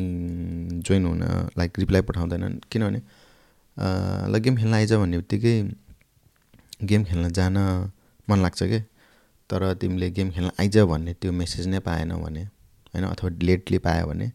जोइन 0.86 1.04
हुन 1.06 1.22
लाइक 1.58 1.78
रिप्लाई 1.78 2.02
पठाउँदैनन्। 2.08 2.58
किनभने 2.70 3.00
ल 4.32 4.38
गेम 4.44 4.56
खेल्न 4.56 4.74
आइज 4.74 4.92
भन्ने 4.94 5.16
बित्तिकै 5.18 5.54
गेम 6.90 7.04
खेल्न 7.04 7.28
जान 7.32 7.56
मन 8.28 8.38
लाग्छ 8.42 8.62
क्या 8.62 8.80
तर 9.54 9.72
तिमीले 9.76 10.10
गेम 10.10 10.30
खेल्न 10.30 10.50
आइज 10.60 10.78
भन्ने 10.84 11.12
त्यो 11.14 11.32
मेसेज 11.32 11.66
नै 11.66 11.78
पाएनौ 11.80 12.16
भने 12.18 12.42
होइन 12.42 13.04
अथवा 13.06 13.30
लेटली 13.42 13.78
पायो 13.80 14.06
भने 14.06 14.26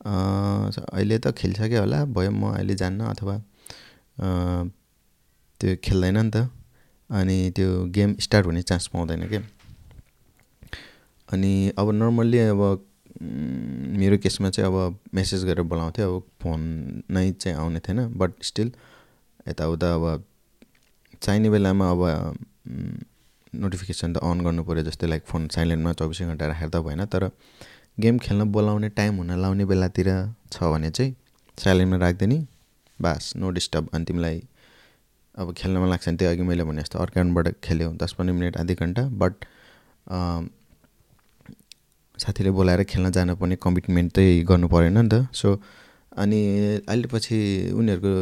अहिले 0.00 1.18
त 1.18 1.32
खेलिसक्यो 1.32 1.80
होला 1.80 2.04
भयो 2.12 2.30
म 2.30 2.52
अहिले 2.52 2.74
जान्न 2.74 3.00
अथवा 3.08 3.36
त्यो 5.60 5.76
खेल्दैन 5.82 6.18
नि 6.18 6.30
त 6.30 6.48
अनि 7.10 7.36
त्यो 7.56 7.68
गेम 7.90 8.14
स्टार्ट 8.20 8.46
हुने 8.46 8.62
चान्स 8.62 8.86
पाउँदैन 8.86 9.26
क्या 9.28 9.42
अनि 11.28 11.52
अब 11.78 11.90
नर्मल्ली 11.92 12.38
अब 12.46 12.62
मेरो 13.96 14.18
केसमा 14.18 14.50
चाहिँ 14.50 14.68
अब 14.68 14.98
मेसेज 15.14 15.44
गरेर 15.44 15.64
बोलाउँथ्यो 15.66 16.08
अब 16.10 16.22
फोन 16.42 16.60
नै 17.10 17.30
चाहिँ 17.32 17.56
आउने 17.56 17.80
थिएन 17.80 18.06
बट 18.14 18.42
स्टिल 18.42 18.72
यताउता 19.48 19.94
अब 19.94 20.24
चाहिने 21.22 21.50
बेलामा 21.50 21.90
अब 21.90 22.02
नोटिफिकेसन 23.54 24.12
त 24.12 24.16
अन 24.22 24.40
गर्नु 24.44 24.62
पऱ्यो 24.64 24.82
जस्तै 24.84 25.06
लाइक 25.06 25.22
फोन 25.26 25.48
साइलेन्टमा 25.54 25.92
चौबिसै 26.00 26.24
घन्टा 26.26 26.46
राखेर 26.46 26.68
त 26.68 26.76
भएन 26.86 27.04
तर 27.12 27.30
गेम 27.98 28.18
खेल्न 28.18 28.44
बोलाउने 28.52 28.88
टाइम 28.98 29.16
हुन 29.16 29.30
लाउने 29.40 29.64
बेलातिर 29.72 30.08
छ 30.52 30.70
भने 30.72 30.90
चाहिँ 30.90 31.14
साइलेन्टमा 31.58 31.96
राखिदिने। 32.04 32.38
बास 32.98 33.32
नो 33.36 33.50
डिस्टर्ब 33.50 33.88
अनि 33.94 34.04
तिमीलाई 34.04 34.42
अब 35.34 35.52
खेल्न 35.56 35.78
मन 35.78 35.88
लाग्छ 35.88 36.06
भने 36.08 36.16
त्यही 36.16 36.32
अघि 36.32 36.42
मैले 36.42 36.64
भने 36.64 36.82
जस्तो 36.82 36.98
अर्काउन्टबाट 36.98 37.46
खेल्यो 37.64 37.88
दस 38.02 38.12
पन्ध्र 38.18 38.32
मिनट 38.34 38.56
आधी 38.56 38.74
घन्टा। 38.74 39.02
बट 39.22 39.34
साथीले 42.18 42.50
बोलाएर 42.50 42.82
खेल्न 42.84 43.10
जानुपर्ने 43.10 43.56
कमिटमेन्ट 43.56 44.12
चाहिँ 44.16 44.44
गर्नु 44.44 44.68
परेन 44.68 44.98
नि 44.98 45.08
त। 45.08 45.26
सो 45.32 45.48
अनि 46.12 46.40
अहिले 46.88 47.06
पछि 47.06 47.38
उनीहरूको 47.70 48.12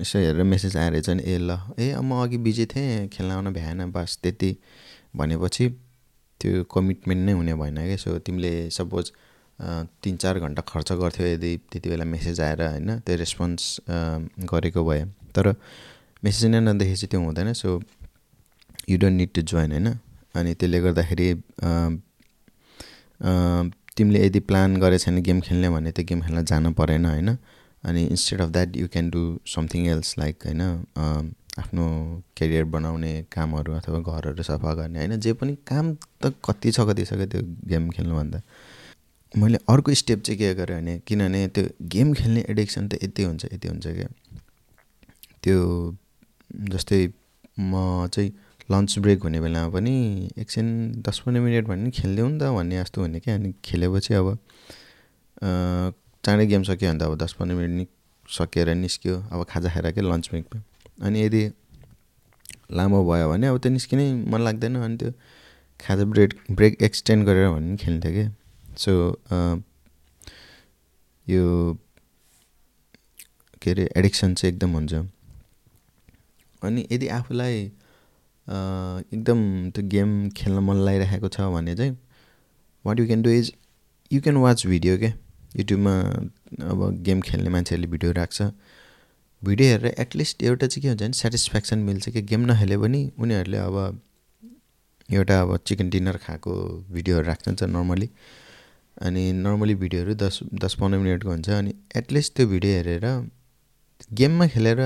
यसो 0.00 0.18
हेरेर 0.18 0.42
मेसेज 0.42 0.76
आएर 0.76 1.00
चाहिँ 1.00 1.20
ए 1.20 1.36
ल 1.38 1.58
ए 1.78 1.94
म 2.00 2.22
अघि 2.22 2.38
बिजी 2.40 2.66
थिएँ 2.66 3.08
खेल्न 3.12 3.30
आउन 3.30 3.52
भ्याएन 3.52 3.90
बस 3.92 4.18
त्यति 4.22 4.50
भनेपछि 5.16 5.68
त्यो 6.40 6.64
कमिटमेन्ट 6.64 7.22
नै 7.26 7.32
हुने 7.32 7.54
भएन 7.54 7.76
क्या। 7.86 7.96
सो 7.96 8.18
तिमीले 8.24 8.52
सपोज 8.70 9.12
तिन 10.02 10.16
चार 10.16 10.38
घन्टा 10.38 10.62
खर्च 10.68 10.92
गर्थ्यौ 10.92 11.26
यदि 11.26 11.56
त्यति 11.72 11.88
बेला 11.90 12.04
मेसेज 12.04 12.40
आएर 12.40 12.62
होइन 12.62 12.98
त्यो 13.04 13.16
रेस्पोन्स 13.16 13.62
गरेको 14.52 14.84
भए। 14.84 15.04
तर 15.36 15.54
मेसेज 16.24 16.44
नै 16.50 16.60
नदेखि 16.60 16.94
चाहिँ 16.96 17.10
त्यो 17.10 17.20
हुँदैन। 17.20 17.52
So 17.52 17.80
you 18.88 18.98
don't 18.98 19.16
need 19.16 19.30
to 19.34 19.42
join 19.42 19.72
होइन? 19.72 19.88
अनि 20.34 20.54
त्यसले 20.54 20.80
गर्दाखेरि 20.80 21.28
तिमीले 23.96 24.24
यदि 24.26 24.40
प्लान 24.48 24.76
गरेको 24.76 25.04
छैन 25.04 25.22
गेम 25.22 25.40
खेल्ने 25.40 25.68
भने 25.70 25.92
त्यो 25.92 26.04
गेम 26.04 26.20
खेल्न 26.22 26.44
जानु 26.44 26.72
परेन 26.80 27.04
होइन? 27.06 27.36
अनि 27.84 28.02
instead 28.06 28.40
of 28.40 28.48
that 28.50 28.76
you 28.76 28.88
can 28.92 29.10
do 29.10 29.22
something 29.46 29.86
else 29.88 30.14
like 30.18 30.46
होइन 30.46 30.62
आफ्नो 31.58 31.84
करियर 32.38 32.64
बनाउने 32.72 33.12
कामहरू 33.32 33.72
अथवा 33.72 33.98
घरहरू 33.98 34.42
सफा 34.42 34.74
गर्ने 34.74 34.98
होइन? 34.98 35.16
जे 35.20 35.32
पनि 35.32 35.54
काम 35.66 35.94
त 36.22 36.34
कति 36.44 36.70
छ 36.70 36.80
कति 36.88 37.04
छ 37.04 37.12
त्यो 37.32 37.42
गेम 37.68 37.90
खेल्नुभन्दा। 37.90 38.40
मैले 39.34 39.58
अर्को 39.68 39.94
स्टेप 39.94 40.22
चाहिँ 40.22 40.38
के 40.38 40.54
गरेँ 40.54 40.76
भने 40.76 40.98
किनभने 41.06 41.46
त्यो 41.48 41.64
गेम 41.94 42.12
खेल्ने 42.14 42.44
एडिक्सन 42.50 42.88
त 42.88 42.98
यति 43.02 43.22
हुन्छ 43.22 43.44
यति 43.52 43.68
हुन्छ 43.68 43.86
क्या। 43.86 44.08
त्यो 45.42 45.56
जस्तै 46.70 47.00
म 47.58 47.72
चाहिँ 48.12 48.30
लन्च 48.70 48.98
ब्रेक 48.98 49.22
हुने 49.22 49.40
बेलामा 49.40 49.68
पनि 49.70 49.94
एकछिन 50.38 50.66
दस 51.06 51.18
पन्ध्र 51.26 51.40
मिनट 51.40 51.66
भने 51.66 51.90
खेलिदेऊ 51.90 52.28
नि 52.28 52.38
त 52.38 52.42
भन्ने 52.56 52.76
जस्तो 52.80 53.00
हुने 53.00 53.20
क्या। 53.20 53.34
अनि 53.34 53.52
खेलेपछि 53.64 54.14
अब 54.14 54.26
चाँडै 56.24 56.46
गेम 56.46 56.62
सक्यो 56.62 56.90
भने 56.90 56.98
त 56.98 57.02
अब 57.02 57.14
दस 57.22 57.32
पन्ध्र 57.38 57.54
मिनट 57.56 57.88
सकेर 58.28 58.74
निस्क्यो। 58.74 59.14
अब 59.32 59.44
खाजा 59.50 59.68
खाएर 59.70 59.90
क्या 59.92 60.04
लन्च 60.04 60.28
ब्रेकमा 60.30 60.62
अनि 61.06 61.22
यदि 61.22 61.42
लामो 62.74 63.04
भयो 63.06 63.28
भने 63.30 63.46
अब 63.46 63.58
त्यो 63.62 63.70
निस्किनै 63.72 64.06
मन 64.26 64.40
लाग्दैन। 64.42 64.76
अनि 64.76 64.96
त्यो 64.98 65.10
खाजा 65.80 66.04
ब्रेक 66.10 66.34
ब्रेक 66.50 66.82
एक्सटेन्ड 66.82 67.26
गरेर 67.26 67.48
भन्ने 67.50 67.76
पनि 67.76 67.84
खेल्थ्यो 67.84 68.12
क्या 68.12 68.28
सो 68.82 68.92
यो 71.26 71.44
के 73.62 73.70
अरे 73.70 73.88
एडिक्सन 73.96 74.34
चाहिँ 74.34 74.52
एकदम 74.52 74.70
हुन्छ। 74.72 74.94
अनि 76.62 76.86
यदि 76.92 77.06
आफूलाई 77.14 77.70
एकदम 78.48 79.40
त्यो 79.74 79.82
गेम 79.88 80.10
खेल्न 80.36 80.58
मन 80.64 80.76
लागिरहेको 80.86 81.28
छ 81.28 81.50
भने 81.54 81.74
चाहिँ 81.76 81.96
what 82.84 83.00
you 83.00 83.06
can 83.06 83.22
do 83.22 83.30
is 83.30 83.52
you 84.10 84.20
can 84.22 84.36
watch 84.46 84.66
video 84.66 84.98
क्या 84.98 85.12
युट्युबमा 85.56 85.94
अब 86.70 86.80
गेम 87.04 87.20
खेल्ने 87.28 87.50
मान्छेहरूले 87.50 87.88
भिडियो 87.90 88.12
राख्छ। 88.12 88.42
भिडियो 89.42 89.68
हेरेर 89.70 89.94
एटलिस्ट 90.00 90.42
एउटा 90.42 90.66
चाहिँ 90.66 90.82
के 90.82 90.88
हुन्छ 90.88 91.02
भने 91.02 91.12
सेटिस्फ्याक्सन 91.22 91.78
मिल्छ 91.88 92.08
कि 92.08 92.22
गेम 92.22 92.44
नखेले 92.50 92.76
पनि 92.78 93.00
उनीहरूले 93.18 93.58
अब 93.58 94.00
एउटा 95.08 95.40
अब 95.40 95.56
चिकन 95.66 95.90
डिनर 95.90 96.16
खाएको 96.24 96.52
भिडियोहरू 96.92 97.26
राख्छ 97.26 97.62
नर्मली 97.62 98.08
अनि 99.06 99.22
नर्मली 99.32 99.74
भिडियोहरू 99.82 100.14
दस 100.22 100.38
दस 100.62 100.74
पन्ध्र 100.80 100.98
मिनटको 100.98 101.30
हुन्छ। 101.30 101.48
अनि 101.50 101.74
एटलिस्ट 101.96 102.34
त्यो 102.36 102.46
भिडियो 102.46 102.72
हेरेर 102.76 103.06
गेममा 104.18 104.46
खेलेर 104.54 104.80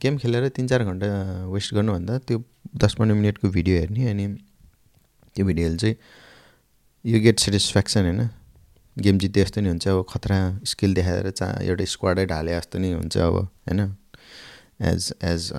गेम 0.00 0.16
खेलेर 0.18 0.48
तिन 0.56 0.66
चार 0.68 0.84
घन्टा 0.84 1.06
वेस्ट 1.52 1.74
गर्नुभन्दा 1.74 2.18
त्यो 2.26 2.42
दस 2.82 2.94
पन्ध्र 2.98 3.14
मिनटको 3.14 3.48
भिडियो 3.50 3.78
हेर्ने 3.78 4.10
अनि 4.10 4.26
त्यो 5.34 5.44
भिडियोले 5.46 5.76
चाहिँ 5.76 5.94
यु 7.04 7.20
गेट 7.20 7.38
सेटिस्फ्याक्सन 7.38 8.04
होइन। 8.04 8.28
गेम 8.96 9.18
जिते 9.18 9.42
जस्तो 9.42 9.60
नि 9.60 9.68
हुन्छ 9.68 9.88
अब 9.88 10.04
खतरा 10.10 10.38
स्किल 10.66 10.94
देखाएर 10.94 11.30
चा 11.30 11.46
एउटा 11.62 11.84
स्क्वाडै 11.94 12.24
ढाले 12.26 12.52
जस्तो 12.52 12.78
नि 12.78 12.92
हुन्छ 12.92 13.16
अब 13.18 13.34
होइन? 13.34 13.80
एज 14.82 15.12
एज 15.22 15.50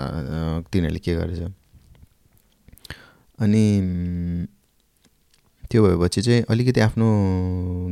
तिनीहरूले 0.71 0.99
के 0.99 1.15
गरेछ? 1.15 1.41
अनि 3.39 3.63
त्यो 5.71 5.83
भएपछि 5.83 6.21
चाहिँ 6.21 6.43
अलिकति 6.49 6.79
आफ्नो 6.81 7.07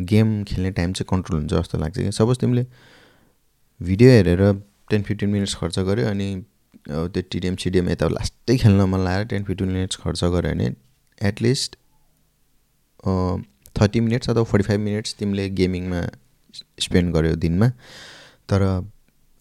गेम 0.10 0.44
खेल्ने 0.44 0.72
टाइम 0.80 0.94
चाहिँ 0.94 1.08
कन्ट्रोल 1.10 1.40
हुन्छ 1.40 1.54
जस्तो 1.54 1.78
लाग्छ 1.78 1.98
कि 1.98 2.12
सपोज 2.12 2.38
तिमीले 2.40 2.66
भिडियो 3.80 4.10
हेरेर 4.12 4.42
टेन 4.90 5.02
फिफ्टिन 5.04 5.30
मिनट्स 5.30 5.56
खर्च 5.56 5.80
गऱ्यो 5.90 6.08
अनि 6.10 6.30
त्यो 6.88 7.22
टिडिएम 7.32 7.56
सिडिएम 7.64 7.90
यता 7.90 8.08
लास्टै 8.10 8.58
खेल्न 8.58 8.86
मन 8.90 9.00
लागेर 9.06 9.26
टेन 9.34 9.44
फिफ्टिन 9.44 9.70
मिनट्स 9.70 9.96
खर्च 10.04 10.24
गऱ्यो 10.24 10.52
भने 10.52 10.68
एटलिस्ट 11.22 11.76
थर्टी 13.80 14.00
मिनट्स 14.02 14.30
अथवा 14.30 14.44
फोर्टी 14.52 14.68
फाइभ 14.68 14.80
मिनट्स 14.82 15.16
तिमीले 15.20 15.50
गेमिङमा 15.58 16.02
स्पेन्ड 16.82 17.14
गर्यो 17.14 17.36
दिनमा। 17.36 17.68
तर 18.50 18.62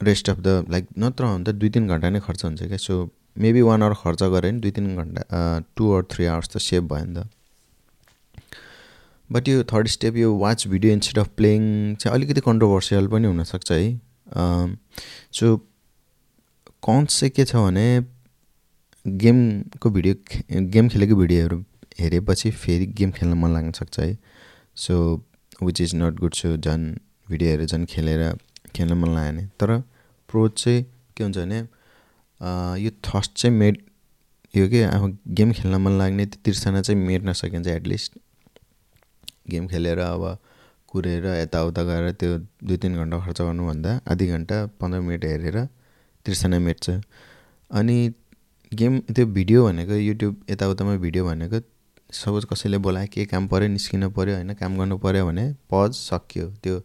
रेस्ट 0.00 0.30
अफ 0.30 0.38
द 0.38 0.64
लाइक 0.70 0.86
नत्र 0.98 1.24
भने 1.24 1.44
त 1.44 1.54
दुई 1.56 1.68
तिन 1.76 1.88
घन्टा 1.88 2.08
नै 2.10 2.20
खर्च 2.26 2.44
हुन्छ 2.44 2.62
क्या। 2.62 2.78
सो 2.78 2.94
मेबी 3.38 3.62
वान 3.62 3.82
आवर 3.82 3.94
खर्च 4.02 4.22
गऱ्यो 4.22 4.40
भने 4.40 4.60
दुई 4.60 4.70
तिन 4.78 4.96
घन्टा 4.96 5.22
टु 5.76 5.90
अर 5.92 6.02
थ्री 6.10 6.26
आवर्स 6.26 6.48
त 6.48 6.58
सेभ 6.64 6.88
भयो 6.92 7.04
नि 7.04 7.14
त। 7.14 7.28
बट 9.30 9.48
यो 9.48 9.62
थर्ड 9.72 9.88
स्टेप 9.88 10.16
यो 10.16 10.34
watch 10.38 10.66
video 10.68 10.92
instead 10.92 11.18
of 11.18 11.28
playing 11.36 11.62
चाहिँ 11.94 12.14
अलिकति 12.14 12.40
कन्ट्रोभर्सियल 12.40 13.06
पनि 13.14 13.26
हुनसक्छ 13.26 13.72
है। 13.72 13.80
सो 14.26 15.56
कन्स 16.82 17.18
चाहिँ 17.20 17.30
के 17.30 17.44
छ 17.44 17.56
भने 17.56 17.86
गेमको 19.06 19.90
भिडियो 19.90 20.14
गेम 20.74 20.88
खेलेको 20.88 21.16
भिडियोहरू 21.16 21.64
हेरेपछि 22.00 22.50
फेरि 22.50 22.86
गेम 22.86 23.10
खेल्न 23.12 23.34
मन 23.38 23.52
लाग्न 23.54 23.72
सक्छ 23.72 23.98
है। 24.00 24.16
So 24.76 24.94
which 25.62 25.80
is 25.80 25.94
not 25.94 26.18
good 26.20 26.34
so 26.34 26.56
झन् 26.56 26.84
भिडियोहरू 27.28 27.66
झन् 27.66 27.86
खेलेर 27.90 28.22
खेल्न 28.76 28.92
मन 28.92 29.14
लाग्यो 29.14 29.32
भने। 29.32 29.46
तर 29.60 29.78
प्रो 30.28 30.48
चाहिँ 30.48 30.82
के 31.16 31.24
हुन्छ 31.24 31.36
भने 31.38 31.58
यो 32.84 32.90
थस्ट 33.06 33.32
चाहिँ 33.36 33.56
मेड 33.56 33.82
यो 34.54 34.68
के 34.68 34.82
अब 34.82 35.18
गेम 35.28 35.52
खेल्न 35.52 35.80
मन 35.82 35.98
लाग्ने 35.98 36.26
त्यो 36.26 36.40
तिर्सना 36.44 36.82
चाहिँ 36.82 37.00
मेट्न 37.06 37.32
सकिन्छ 37.32 37.66
एटलिस्ट 37.68 38.18
गेम 39.50 39.66
खेलेर 39.68 39.98
अब 39.98 40.38
कुरेर 40.88 41.26
यताउता 41.26 41.82
गएर 41.84 42.10
त्यो 42.20 42.38
दुई 42.66 42.76
तिन 42.82 42.96
घन्टा 42.96 43.18
खर्च 43.26 43.40
गर्नुभन्दा 43.40 44.00
आधी 44.12 44.26
घन्टा 44.34 44.56
पन्ध्र 44.80 45.00
मिनट 45.00 45.24
हेरेर 45.24 45.58
तिर्सना 46.26 46.58
मेट्छ 46.58 46.90
अनि 47.70 47.96
गेम 48.72 48.98
त्यो 49.14 49.26
भिडियो 49.38 49.64
भनेको 49.66 49.94
युट्युब 49.94 50.34
यताउतामा 50.50 50.94
भिडियो 51.04 51.24
भनेको 51.26 51.60
सपोज 52.12 52.44
कसैले 52.50 52.78
बोलायो 52.78 53.08
के 53.12 53.24
काम 53.26 53.46
पऱ्यो 53.48 53.68
निस्किनु 53.68 54.10
पऱ्यो 54.16 54.34
होइन 54.34 54.52
काम 54.54 54.78
गर्नु 54.78 54.96
पऱ्यो 55.04 55.26
भने 55.26 55.44
पज 55.70 55.92
सक्यो। 55.94 56.46
त्यो 56.62 56.80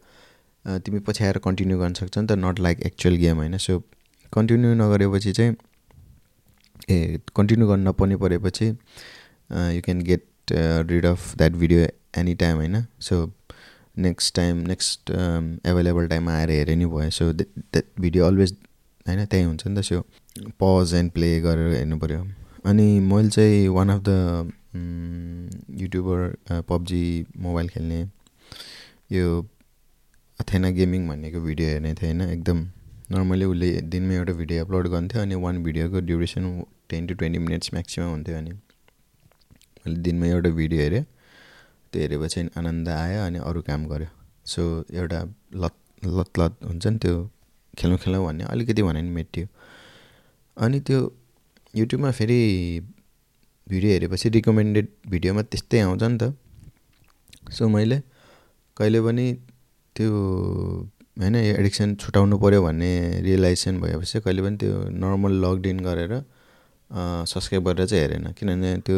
तिमी 0.85 0.99
पछि 1.05 1.23
आएर 1.23 1.37
कन्टिन्यू 1.45 1.77
गर्न 1.79 1.93
सक्छ 1.93 2.17
नि 2.17 2.27
त 2.27 2.31
नट 2.37 2.59
लाइक 2.59 2.81
एक्चुअल 2.85 3.15
गेम 3.17 3.37
होइन? 3.37 3.57
सो 3.57 3.79
कन्टिन्यू 4.33 4.73
नगरेपछि 4.81 5.31
चाहिँ 5.31 5.55
ए 6.89 7.19
कन्टिन्यू 7.35 7.67
गर्न 7.67 7.87
नपर्ने 7.87 8.15
परेपछि 8.23 8.67
you 8.67 9.81
can 9.85 10.01
get 10.09 10.51
rid 10.91 11.05
of 11.05 11.35
that 11.37 11.51
video 11.63 11.87
any 12.17 12.35
time 12.35 12.55
होइन? 12.57 12.81
So 12.99 13.25
next 13.97 14.35
time 14.35 14.57
next 14.67 15.11
available 15.11 16.07
टाइममा 16.07 16.33
आएर 16.33 16.49
हेरे 16.51 16.75
नि 16.75 16.85
भयो 16.85 17.09
सो 17.09 17.31
द्याट 17.33 17.85
भिडियो 18.01 18.25
अलवेज 18.25 18.55
होइन 19.05 19.25
त्यहीँ 19.25 19.45
हुन्छ 19.45 19.67
नि 19.67 19.79
त 19.79 19.83
सो 19.83 20.01
पज 20.59 20.93
एन्ड 20.95 21.11
प्ले 21.11 21.39
गरेर 21.41 21.73
हेर्नु 21.75 21.97
पऱ्यो। 21.99 22.25
अनि 22.65 22.87
मैले 22.99 23.29
चाहिँ 23.29 23.67
one 23.75 23.89
of 23.89 24.01
the 24.07 24.51
YouTuber 25.81 26.63
PUBG 26.69 27.03
mobile 27.37 27.69
खेल्ने 27.69 28.01
यो 29.11 29.41
अथेना 30.39 30.69
गेमिङ 30.77 31.07
भन्नेको 31.07 31.39
भिडियो 31.41 31.69
हेर्ने 31.69 31.93
थिएँ 31.93 32.11
होइन 32.11 32.29
एकदम। 32.29 32.67
नर्मली 33.11 33.45
उसले 33.45 33.69
दिनमा 33.91 34.13
एउटा 34.15 34.33
भिडियो 34.33 34.65
अपलोड 34.65 34.87
गर्थ्यो 34.89 35.21
अनि 35.21 35.35
one 35.45 35.63
भिडियोको 35.63 35.99
duration 36.01 36.43
ten 36.89 37.07
to 37.07 37.13
twenty 37.13 37.39
minutes 37.39 37.73
maximum 37.73 38.11
हुन्थ्यो 38.11 38.37
अनि। 38.37 38.51
मैले 38.51 39.97
दिनमा 40.01 40.25
एउटा 40.27 40.49
भिडियो 40.49 40.81
हेरेँ। 40.81 41.03
त्यो 41.91 42.01
हेरेपछि 42.01 42.39
आनन्द 42.59 42.87
आयो 42.89 43.19
अनि 43.27 43.39
अरू 43.49 43.61
काम 43.69 43.81
गऱ्यो 43.91 44.09
सो 44.45 44.61
एउटा 44.99 45.19
लत 45.63 45.75
लत 46.17 46.39
लत 46.39 46.53
हुन्छ 46.67 46.85
नि 46.87 46.97
त्यो 47.03 47.15
खेल्नु 47.77 47.97
खेल्नु 48.03 48.19
भन्ने 48.25 48.43
अलिकति 48.53 48.81
भने 48.83 49.01
पनि 49.01 49.11
मेटियो। 49.17 49.47
अनि 50.57 50.79
त्यो 50.87 50.99
युट्युबमा 51.73 52.11
फेरि 52.19 52.39
भिडियो 53.67 53.91
हेरेपछि 53.91 54.29
रिकमेन्डेड 54.37 54.87
भिडियोमा 55.11 55.41
त्यस्तै 55.51 55.79
आउँछ 55.79 56.03
नि 56.03 56.17
त। 56.21 56.33
सो 57.55 57.67
मैले 57.75 57.97
कहिले 58.77 58.99
पनि 59.07 59.25
त्यो 59.95 60.09
होइन 61.21 61.35
एडिक्सन 61.35 61.95
छुटाउनु 62.01 62.35
पऱ्यो 62.43 62.59
भन्ने 62.63 62.91
रियलाइजेसन 63.27 63.79
भएपछि 63.81 64.19
कहिले 64.25 64.41
पनि 64.41 64.57
त्यो 64.61 64.73
नर्मल 65.01 65.33
लगइन 65.43 65.79
गरेर 65.87 66.13
सब्सक्राइब 67.31 67.63
गरेर 67.67 67.85
चाहिँ 67.87 68.03
हेरेन। 68.03 68.25
किनभने 68.37 68.69
त्यो 68.87 68.97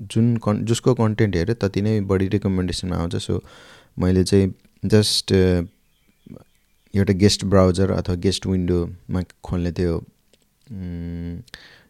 जुन 0.00 0.36
कन् 0.44 0.64
जसको 0.66 0.94
कन्टेन्ट 0.94 1.36
हेऱ्यो 1.36 1.54
त्यति 1.54 1.82
नै 1.82 2.00
बढी 2.10 2.28
रिकमेन्डेसनमा 2.28 2.96
आउँछ। 2.96 3.16
सो 3.16 3.42
मैले 3.98 4.24
चाहिँ 4.24 4.52
जस्ट 4.84 5.32
एउटा 6.94 7.12
गेस्ट 7.22 7.44
ब्राउजर 7.44 7.90
अथवा 7.92 8.14
गेस्ट 8.26 8.46
विन्डोमा 8.46 9.22
खोल्ने 9.44 9.72
त्यो 9.72 9.94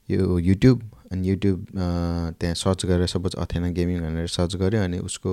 यो 0.09 0.39
युट्युब 0.39 0.79
अनि 1.13 1.29
युट्युब 1.29 1.67
त्यहाँ 2.41 2.55
सर्च 2.55 2.87
गरेर 2.87 3.07
सपोज 3.07 3.35
अथेना 3.45 3.69
गेमिङ 3.77 4.01
भनेर 4.01 4.27
सर्च 4.29 4.57
गऱ्यो 4.57 4.83
अनि 4.85 4.99
उसको 4.99 5.33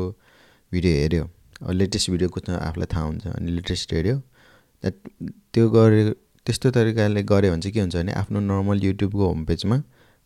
भिडियो 0.71 0.93
हेऱ्यो। 0.93 1.23
लेटेस्ट 1.71 2.09
भिडियो 2.11 2.29
कुद्न 2.29 2.53
आफूलाई 2.53 2.87
थाहा 2.93 3.03
हुन्छ 3.05 3.27
अनि 3.27 3.51
लेटेस्ट 3.51 3.93
हेऱ्यो। 3.93 4.21
त्यो 4.83 5.69
गरे 5.69 6.03
त्यस्तो 6.45 6.71
तरिकाले 6.71 7.23
गऱ्यो 7.23 7.51
भने 7.51 7.61
चाहिँ 7.61 7.73
के 7.73 7.79
हुन्छ 7.79 7.95
भने 7.95 8.11
आफ्नो 8.13 8.39
नर्मल 8.39 8.83
युट्युबको 8.83 9.27
होम 9.27 9.45
पेजमा 9.45 9.77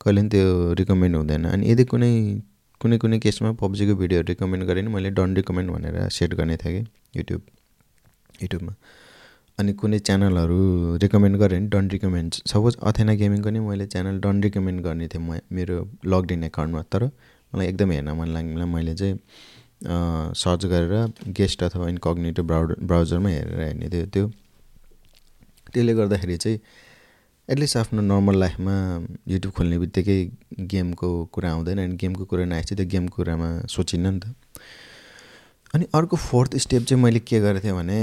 कहिले 0.01 0.21
पनि 0.21 0.29
त्यो 0.29 0.73
रिकमेन्ड 0.79 1.15
हुँदैन। 1.15 1.45
अनि 1.53 1.63
यदि 1.71 1.83
कुनै 1.91 2.11
कुनै 2.81 2.97
कुनै 3.03 3.17
केसमा 3.19 3.51
पब्जीको 3.61 3.95
भिडियोहरू 4.01 4.27
रिकमेन्ड 4.27 4.63
गरेँ 4.67 4.83
भने 4.83 4.93
मैले 4.95 5.09
डन 5.19 5.35
रिकमेन्ड 5.35 5.69
भनेर 5.71 5.95
सेट 6.17 6.33
गर्ने 6.39 6.57
थिएँ 6.57 6.73
कि 6.75 7.19
युट्युब 7.19 7.41
युट्युबमा 8.43 8.73
अनि 9.59 9.71
कुनै 9.81 9.99
च्यानलहरू 10.07 10.59
रिकमेन्ड 11.03 11.37
गरेँ 11.41 11.59
भने 11.59 11.69
डन 11.69 11.89
रिकमेन्ड 11.95 12.31
सपोज 12.51 12.75
अथेना 12.89 13.13
गेमिङको 13.21 13.49
नि 13.49 13.59
मैले 13.59 13.85
च्यानल 13.93 14.19
डन 14.25 14.41
रिकमेन्ड 14.43 14.81
गर्ने 14.87 15.07
थिएँ 15.13 15.23
म 15.23 15.39
मेरो 15.51 15.77
लगइन 16.07 16.43
एकाउन्टमा। 16.43 16.81
तर 16.93 17.03
मलाई 17.53 17.67
एकदम 17.67 17.91
हेर्न 17.91 18.09
मन 18.19 18.27
लाग्ने 18.35 18.65
मैले 18.75 18.93
चाहिँ 18.95 19.15
सर्च 20.39 20.65
गरेर 20.71 20.93
गेस्ट 21.37 21.63
अथवा 21.63 21.89
इन्कग्नेटिभ 21.89 22.45
ब्राउ 22.47 22.63
ब्राउजरमा 22.89 23.29
हेरेर 23.29 23.59
हेर्ने 23.61 23.89
थियो। 23.89 24.05
त्यो 24.13 24.25
त्यसले 25.73 25.93
गर्दाखेरि 25.99 26.37
चाहिँ 26.37 26.59
एटलिस्ट 27.49 27.77
आफ्नो 27.77 28.01
नर्मल 28.01 28.35
लाइफमा 28.39 28.73
युट्युब 29.27 29.53
खोल्ने 29.57 29.77
बित्तिकै 29.79 30.17
गेमको 30.69 31.07
कुरा 31.33 31.51
आउँदैन 31.51 31.79
अनि 31.79 31.95
गेमको 31.97 32.25
कुरा 32.29 32.45
नआएपछि 32.45 32.75
त्यो 32.75 32.85
गेमको 32.85 33.15
कुरामा 33.15 33.47
सोचिनँ 33.65 34.11
नि 34.11 34.19
त। 34.19 34.35
अनि 35.73 35.85
अर्को 35.97 36.17
फोर्थ 36.17 36.57
स्टेप 36.63 36.83
चाहिँ 36.85 37.01
मैले 37.03 37.19
के 37.25 37.39
गरेको 37.41 37.63
थिएँ 37.65 37.73
भने 37.73 37.97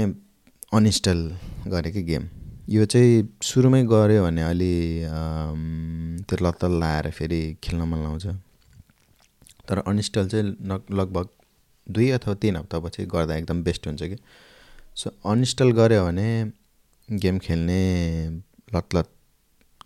अनइन्स्टल 0.73 1.19
गरेँ 1.67 1.91
कि 1.93 2.03
गेम। 2.03 2.27
यो 2.69 2.85
चाहिँ 2.85 3.39
सुरुमै 3.41 3.83
गऱ्यो 3.87 4.23
भने 4.23 4.43
अलि 4.43 4.73
त्यो 6.27 6.43
लत्तल 6.45 6.79
लाएर 6.79 7.11
फेरि 7.15 7.41
खेल्न 7.63 7.87
मन 7.87 8.03
लाउँछ 8.03 8.25
तर 9.63 9.77
अनइन्स्टल 9.87 10.27
चाहिँ 10.27 10.45
लगभग 10.91 11.27
दुई 11.87 12.09
अथवा 12.19 12.33
तिन 12.43 12.55
हप्तापछि 12.57 13.05
गर्दा 13.07 13.35
एकदम 13.35 13.63
बेस्ट 13.63 13.87
हुन्छ 13.87 14.03
कि। 14.03 14.17
सो 14.95 15.09
अनइन्स्टल 15.31 15.71
गऱ्यो 15.79 16.05
भने 16.05 16.29
गेम 17.09 17.39
खेल्ने 17.39 17.83
लत 18.75 19.07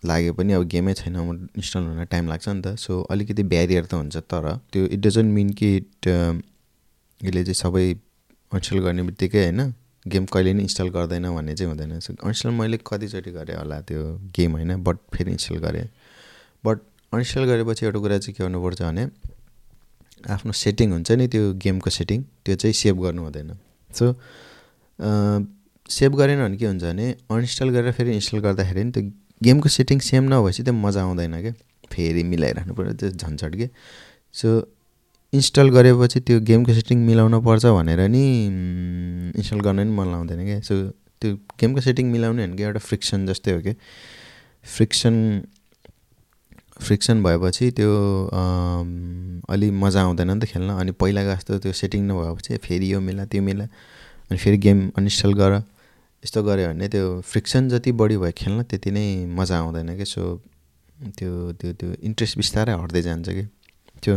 लाग्यो 0.04 0.32
पनि 0.34 0.52
अब 0.52 0.62
गेमै 0.68 0.94
छैन 0.94 1.16
इन्स्टल 1.16 1.82
हुन 1.82 2.04
टाइम 2.10 2.28
लाग्छ 2.28 2.48
नि 2.48 2.62
त। 2.62 2.74
सो 2.76 3.02
अलिकति 3.10 3.42
ब्यारियर 3.52 3.84
त 3.86 3.94
हुन्छ 3.94 4.16
तर 4.30 4.44
त्यो 4.72 4.82
इट 4.86 5.00
डजन्ट 5.00 5.30
मिन 5.34 5.50
कि 5.58 5.68
इट 5.76 6.06
यसले 7.20 7.42
चाहिँ 7.44 7.54
सबै 7.54 7.84
अनइन्स्टल 7.92 8.78
गर्ने 8.84 9.02
बित्तिकै 9.02 9.42
होइन 9.44 9.60
गेम 10.06 10.24
कहिले 10.26 10.52
पनि 10.52 10.62
इन्स्टल 10.62 10.88
गर्दैन 10.90 11.26
भन्ने 11.34 11.54
चाहिँ 11.54 11.70
हुँदैन। 11.70 11.98
सो 12.00 12.12
अनइन्स्टल 12.12 12.50
मैले 12.50 12.78
कतिचोटि 12.82 13.30
गरेँ 13.30 13.56
होला 13.56 13.80
त्यो 13.86 14.02
गेम 14.36 14.52
होइन 14.52 14.82
बट 14.82 14.96
फेरि 15.14 15.30
इन्स्टल 15.30 15.56
गरेँ। 15.66 15.86
बट 16.64 16.78
अनइन्स्टल 17.12 17.44
गरेपछि 17.50 17.86
एउटा 17.86 17.98
कुरा 18.00 18.18
चाहिँ 18.18 18.34
के 18.34 18.42
गर्नुपर्छ 18.44 18.82
भने 18.82 19.04
आफ्नो 20.24 20.52
सेटिङ 20.52 20.88
हुन्छ 20.92 21.10
नि 21.20 21.26
त्यो 21.28 21.42
गेमको 21.62 21.90
सेटिङ 21.90 22.18
त्यो 22.44 22.54
चाहिँ 22.56 22.74
सेभ 22.74 22.96
गर्नु 23.02 23.22
हुँदैन। 23.22 23.50
सो 23.90 24.04
सेभ 25.90 26.12
गरेन 26.16 26.38
भने 26.42 26.56
के 26.56 26.66
हुन्छ 26.66 26.82
भने 26.82 27.06
अनइन्स्टल 27.30 27.68
गरेर 27.70 27.92
फेरि 27.92 28.12
इन्स्टल 28.12 28.38
गर्दाखेरि 28.46 28.84
नि 28.84 28.90
त्यो 28.90 29.02
गेमको 29.46 29.68
सेटिङ 29.76 29.98
सेम 30.10 30.24
नभएपछि 30.32 30.62
त्यो 30.62 30.74
मजा 30.74 31.02
आउँदैन 31.02 31.34
क्या। 31.42 31.52
फेरि 31.92 32.22
मिलाइराख्नु 32.32 32.74
पऱ्यो 32.74 32.92
त्यो 33.00 33.10
झन्झट 33.10 33.52
के। 33.56 33.68
सो 34.40 34.48
इन्स्टल 35.32 35.68
गरेपछि 35.76 36.20
त्यो 36.28 36.40
गेमको 36.48 36.72
सेटिङ 36.74 36.98
मिलाउनु 37.06 37.40
पर्छ 37.40 37.64
भनेर 37.78 38.00
नि 38.08 38.24
इन्स्टल 39.38 39.60
गर्न 39.66 39.78
पनि 39.78 39.92
मन 39.98 40.06
लाउँदैन 40.12 40.44
क्या। 40.44 40.60
सो 40.60 40.74
त्यो 41.20 41.34
गेमको 41.60 41.80
सेटिङ 41.80 42.06
मिलाउने 42.12 42.46
भनेको 42.46 42.62
एउटा 42.62 42.80
फ्रिक्सन 42.88 43.26
जस्तै 43.26 43.52
हो 43.52 43.60
कि 43.66 43.72
फ्रिक्सन 44.64 45.16
फ्रिक्सन 46.82 47.22
भएपछि 47.22 47.70
त्यो 47.78 47.90
अलि 49.54 49.70
मजा 49.82 50.00
आउँदैन 50.02 50.30
नि 50.30 50.40
त 50.40 50.44
खेल्न। 50.52 50.70
अनि 50.80 50.92
पहिलाको 51.00 51.34
जस्तो 51.34 51.58
त्यो 51.64 51.72
सेटिङ 51.80 52.00
नभएपछि 52.10 52.56
फेरि 52.64 52.92
यो 52.92 53.00
मिला 53.00 53.24
त्यो 53.30 53.42
मिला। 53.42 53.64
अनि 54.30 54.38
फेरि 54.38 54.58
गेम 54.58 54.78
अनइन्स्टल 54.98 55.32
गर। 55.40 55.52
यस्तो 56.24 56.42
गऱ्यो 56.42 56.68
भने 56.68 56.88
त्यो 56.88 57.20
फ्रिक्सन 57.26 57.68
जति 57.68 57.92
बढी 58.00 58.16
भयो 58.16 58.32
खेल्न 58.38 58.62
त्यति 58.70 58.90
नै 58.90 59.06
मजा 59.38 59.58
आउँदैन 59.58 59.96
कि? 59.98 60.04
सो 60.04 60.22
त्यो 61.18 61.30
त्यो 61.60 61.72
त्यो 61.80 61.88
इन्ट्रेस्ट 62.08 62.36
बिस्तारै 62.38 62.72
हट्दै 62.82 63.02
जान्छ 63.02 63.28
कि? 63.28 63.44
त्यो 64.02 64.14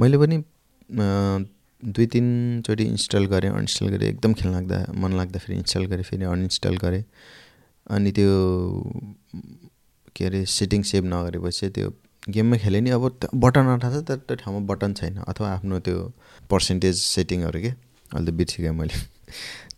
मैले 0.00 0.16
पनि 0.18 0.36
दुई 1.82 2.06
तिनचोटि 2.12 2.84
इन्स्टल 2.84 3.24
गरेँ 3.32 3.50
अनइन्स्टल 3.50 3.88
गरेँ 3.88 4.08
एकदम 4.08 4.32
खेल्न 4.38 4.54
लाग्दा 4.54 4.78
मन 5.00 5.12
लाग्दा 5.16 5.38
फेरि 5.38 5.58
इन्स्टल 5.58 5.84
गरेँ 5.90 6.04
फेरि 6.10 6.24
अनइन्स्टल 6.24 6.76
गरेँ। 6.84 7.02
अनि 7.96 8.10
त्यो 8.12 8.32
के 10.16 10.24
अरे 10.26 10.44
सेटिङ 10.44 10.82
सेभ 10.90 11.04
नगरेपछि 11.14 11.68
त्यो 11.76 11.92
गेममा 12.28 12.56
खेलेँ 12.60 12.80
नि 12.80 12.90
अब 12.90 13.04
बटन 13.34 13.66
अठाएको 13.74 14.00
छ 14.00 14.04
तर 14.08 14.16
त्यो 14.28 14.36
ठाउँमा 14.36 14.60
बटन 14.68 14.92
छैन 15.00 15.16
अथवा 15.24 15.48
आफ्नो 15.48 15.78
त्यो 15.86 15.96
पर्सेन्टेज 16.50 16.96
सेटिङहरू 17.02 17.60
के? 17.60 17.72
अहिले 18.12 18.30
त 18.32 18.34
बिर्सिगएँ 18.36 18.72
मैले। 18.80 19.17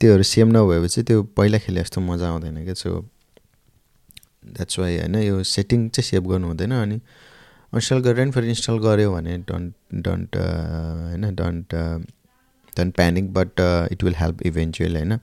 त्योहरू 0.01 0.23
सेम 0.23 0.49
नभएपछि 0.49 1.03
त्यो 1.03 1.23
पहिला 1.23 1.59
खेले 1.59 1.81
जस्तो 1.81 2.01
मजा 2.01 2.29
आउँदैन 2.29 2.65
क्या 2.65 2.75
सो 2.75 3.01
द्याट्स 4.47 4.79
वाइ 4.79 4.99
होइन 4.99 5.17
यो 5.17 5.43
सेटिङ 5.43 5.89
चाहिँ 5.89 6.05
सेभ 6.05 6.29
गर्नु 6.29 6.47
हुँदैन 6.47 6.73
अनि 6.73 6.95
इन्स्टल 7.75 7.99
गरेर 7.99 8.25
नि 8.27 8.33
फेरि 8.33 8.49
इन्स्टल 8.49 8.79
गऱ्यो 8.79 9.13
भने 9.13 9.39
डन्ट 9.39 9.75
डन्ट 9.95 10.37
होइन 10.37 11.35
don't 11.35 11.75
don't 12.77 12.95
panic 12.95 13.33
but 13.33 13.61
it 13.93 14.05
will 14.05 14.15
help 14.15 14.43
eventually 14.43 14.97
होइन। 14.97 15.19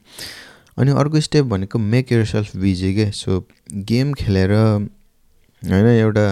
अनि 0.77 0.91
अर्को 0.91 1.19
स्टेप 1.19 1.45
भनेको 1.45 1.79
मेक 1.79 2.11
यर 2.11 2.25
सेल्फ 2.25 2.55
बिजी 2.55 2.93
के 2.95 3.11
सो 3.11 3.47
गेम 3.73 4.13
खेलेर 4.13 4.51
होइन 4.51 5.85
एउटा 5.85 6.25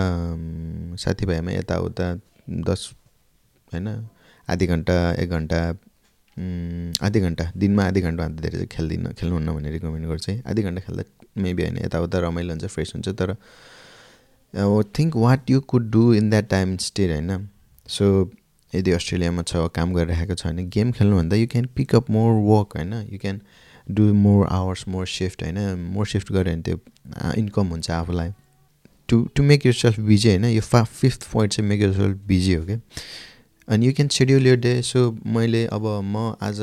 साथीभाइमा 0.95 1.51
यताउता 1.51 2.13
दस 2.49 2.91
होइन 3.73 3.87
आधी 4.49 4.67
घन्टा 4.67 5.13
एक 5.13 5.29
घन्टा 5.29 5.59
आधी 6.37 7.19
घन्टा 7.19 7.51
दिनमा 7.57 7.83
आधी 7.85 8.01
घन्टाभन्दा 8.01 8.41
धेरै 8.43 8.57
चाहिँ 8.57 8.67
खेल्दिनँ 8.71 9.13
खेल्नुहुन्न 9.13 9.53
भन्ने 9.55 9.71
रिकमेन्ड 9.71 10.07
गर्छु 10.07 10.31
है। 10.31 10.41
आधी 10.47 10.61
घन्टा 10.61 10.81
खेल्दा 10.81 11.03
मेबी 11.41 11.63
होइन 11.63 11.77
यताउता 11.85 12.19
रमाइलो 12.19 12.53
हुन्छ 12.53 12.65
फ्रेस 12.73 12.91
हुन्छ 12.95 13.09
तर 13.19 13.35
think 14.97 15.15
what 15.17 15.49
you 15.49 15.59
could 15.71 15.89
do 15.91 16.13
in 16.13 16.29
that 16.29 16.49
time 16.49 16.75
still 16.83 17.11
होइन? 17.11 17.47
सो 17.89 18.31
यदि 18.73 18.91
अस्ट्रेलियामा 18.91 19.43
छ 19.43 19.67
काम 19.75 19.93
गरिरहेको 19.93 20.35
छ 20.35 20.47
भने 20.47 20.63
गेम 20.75 20.91
खेल्नुभन्दा 20.91 21.35
you 21.35 21.47
can 21.47 21.65
pick up 21.75 22.09
more 22.11 22.31
work 22.47 22.77
होइन? 22.77 22.93
You 23.11 23.17
can 23.19 23.41
do 23.87 24.13
more 24.15 24.47
hours 24.51 24.87
more 24.87 25.05
shift 25.07 25.43
होइन? 25.43 25.59
मोर 25.93 26.05
सिफ्ट 26.07 26.31
गऱ्यो 26.31 26.43
भने 26.43 26.61
त्यो 26.61 26.77
इन्कम 27.37 27.67
हुन्छ 27.75 27.91
आफूलाई। 27.91 28.31
To 29.09 29.15
to 29.35 29.43
make 29.43 29.65
yourself 29.75 29.99
busy 29.99 30.29
होइन? 30.29 30.45
यो 30.45 30.61
फा 30.61 30.83
फिफ्थ 30.83 31.31
पोइन्ट 31.31 31.53
चाहिँ 31.53 31.69
मेक 31.69 31.81
युर 31.81 31.93
सेल्फ 31.93 32.17
बिजी 32.27 32.53
हो 32.53 32.65
क्या 32.65 32.79
अनि 33.67 33.85
you 33.87 33.93
can 33.93 34.07
schedule 34.13 34.47
your 34.47 34.55
day 34.61 34.81
so 34.81 34.99
मैले 35.35 35.65
अब 35.73 35.85
म 36.05 36.35
आज 36.41 36.59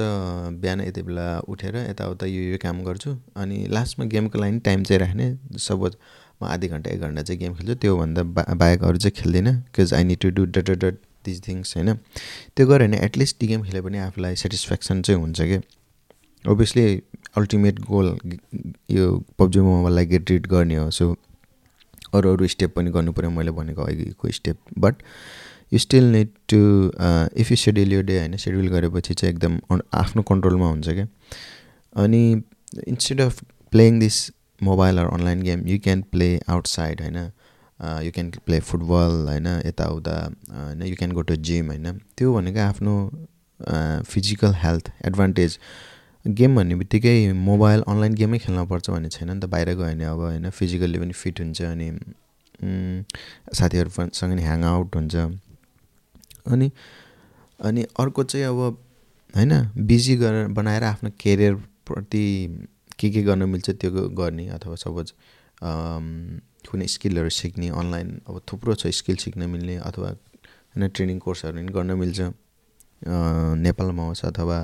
बिहान 0.62 0.80
यति 0.80 1.02
बेला 1.02 1.26
उठेर 1.48 1.76
यताउता 1.76 2.26
यो 2.26 2.42
यो 2.50 2.58
काम 2.62 2.82
गर्छु। 2.84 3.16
अनि 3.36 3.66
लास्टमा 3.70 4.06
गेमको 4.06 4.38
लागि 4.38 4.58
टाइम 4.66 4.82
चाहिँ 4.84 5.00
राख्ने। 5.00 5.26
सपोज 5.58 5.96
म 6.42 6.46
आधी 6.46 6.68
घन्टा 6.68 6.90
एक 6.90 7.00
घन्टा 7.00 7.22
चाहिँ 7.22 7.40
गेम 7.40 7.54
खेल्छु। 7.54 7.74
त्योभन्दा 7.82 8.22
बा 8.22 8.44
बाहेक 8.54 8.82
अरू 8.84 8.98
चाहिँ 8.98 9.14
खेल्दिनँ। 9.18 9.54
Because 9.54 9.94
I 9.94 10.04
need 10.04 10.18
to 10.22 10.30
do 10.30 10.44
that 10.46 10.70
that 10.70 10.94
these 11.24 11.42
things 11.48 11.76
होइन। 11.76 11.94
त्यो 12.56 12.66
गऱ्यो 12.66 12.86
भने 12.86 12.98
एटलिस्ट 13.04 13.38
टी 13.40 13.46
गेम 13.46 13.62
खेले 13.62 13.80
पनि 13.82 13.98
आफूलाई 13.98 14.36
सेटिस्फ्याक्सन 14.36 15.02
चाहिँ 15.02 15.20
हुन्छ 15.20 15.40
कि? 15.42 15.58
ओभियसली 16.44 16.86
अल्टिमेट 17.36 17.80
गोल 17.90 18.16
यो 18.90 19.10
पब्जी 19.38 19.60
मोबाइललाई 19.60 20.06
गेट 20.06 20.30
रिड 20.30 20.46
गर्ने 20.46 20.76
हो। 20.76 20.90
सो 20.90 21.14
अरू 22.14 22.32
अरू 22.32 22.46
स्टेप 22.46 22.74
पनि 22.76 22.90
पऱ्यो 22.90 23.30
मैले 23.30 23.50
भनेको 23.50 23.82
अघिको 23.82 24.30
step 24.30 24.58
but 24.78 24.94
you 25.72 25.78
still 25.78 26.04
need 26.12 26.28
to 26.52 26.60
if 27.40 27.50
you 27.50 27.56
schedule 27.56 27.92
यो 27.92 28.02
डे 28.02 28.18
होइन 28.18 28.36
सेड्युल 28.36 28.68
गरेपछि 28.68 29.14
चाहिँ 29.14 29.34
एकदम 29.34 29.80
आफ्नो 29.94 30.22
कन्ट्रोलमा 30.30 30.68
हुन्छ 30.68 30.88
क्या। 30.88 31.06
अनि 31.94 32.22
instead 32.86 33.20
of 33.20 33.42
playing 33.72 33.98
this 34.00 34.18
mobile 34.60 34.98
or 34.98 35.06
online 35.08 35.42
game 35.42 35.66
you 35.68 35.78
can 35.84 36.02
play 36.12 36.28
outside 36.48 37.00
होइन 37.00 37.16
यु 38.04 38.10
क्यान 38.14 38.30
प्ले 38.46 38.58
फुटबल 38.62 39.12
होइन 39.28 39.46
यताउता 39.66 40.16
होइन 40.50 40.82
you 40.82 40.96
can 40.96 41.12
go 41.12 41.22
to 41.22 41.36
gym 41.48 41.70
होइन। 41.70 42.00
त्यो 42.16 42.34
भनेको 42.34 42.60
आफ्नो 42.60 42.94
फिजिकल 44.10 44.54
हेल्थ 44.58 44.92
एडभान्टेज 45.06 45.58
गेम 46.24 46.56
भन्ने 46.56 46.74
बित्तिकै 46.76 47.16
मोबाइल 47.34 47.80
अनलाइन 47.88 48.14
गेमै 48.14 48.38
खेल्नुपर्छ 48.38 48.90
भन्ने 48.90 49.08
छैन 49.08 49.30
नि 49.30 49.40
त 49.40 49.44
बाहिर 49.54 49.68
गयो 49.70 49.86
भने 49.86 50.04
अब 50.04 50.20
होइन 50.20 50.50
फिजिकल्ली 50.50 50.98
पनि 50.98 51.12
फिट 51.22 51.40
हुन्छ 51.40 51.62
अनि 51.62 51.88
साथीहरूसँग 53.58 54.32
नि 54.32 54.42
ह्याङ 54.42 54.64
आउट 54.66 54.96
हुन्छ। 54.96 55.14
अनि 56.46 56.70
अनि 57.60 57.82
अर्को 57.98 58.22
चाहिँ 58.24 58.46
अब 58.46 58.60
होइन 59.34 59.52
बिजी 59.86 60.16
गरेर 60.16 60.46
बनाएर 60.58 60.84
आफ्नो 60.84 61.10
केरियरप्रति 61.20 62.24
के 62.98 63.10
के 63.10 63.22
गर्न 63.22 63.42
मिल्छ 63.48 63.70
त्यो 63.70 63.90
गर्ने 63.90 64.48
अथवा 64.48 64.74
सपोज 64.76 65.12
कुनै 66.68 66.86
स्किलहरू 66.86 67.30
सिक्ने 67.30 67.68
अनलाइन 67.68 68.08
अब 68.28 68.40
थुप्रो 68.52 68.74
छ 68.74 68.86
स्किल 68.98 69.16
सिक्न 69.16 69.50
मिल्ने 69.50 69.76
अथवा 69.88 70.08
होइन 70.08 70.88
ट्रेनिङ 70.88 71.18
कोर्सहरू 71.18 71.56
पनि 71.56 71.72
गर्न 71.72 71.90
मिल्छ। 71.98 72.20
नेपालमा 73.02 74.02
होस् 74.06 74.24
अथवा 74.24 74.58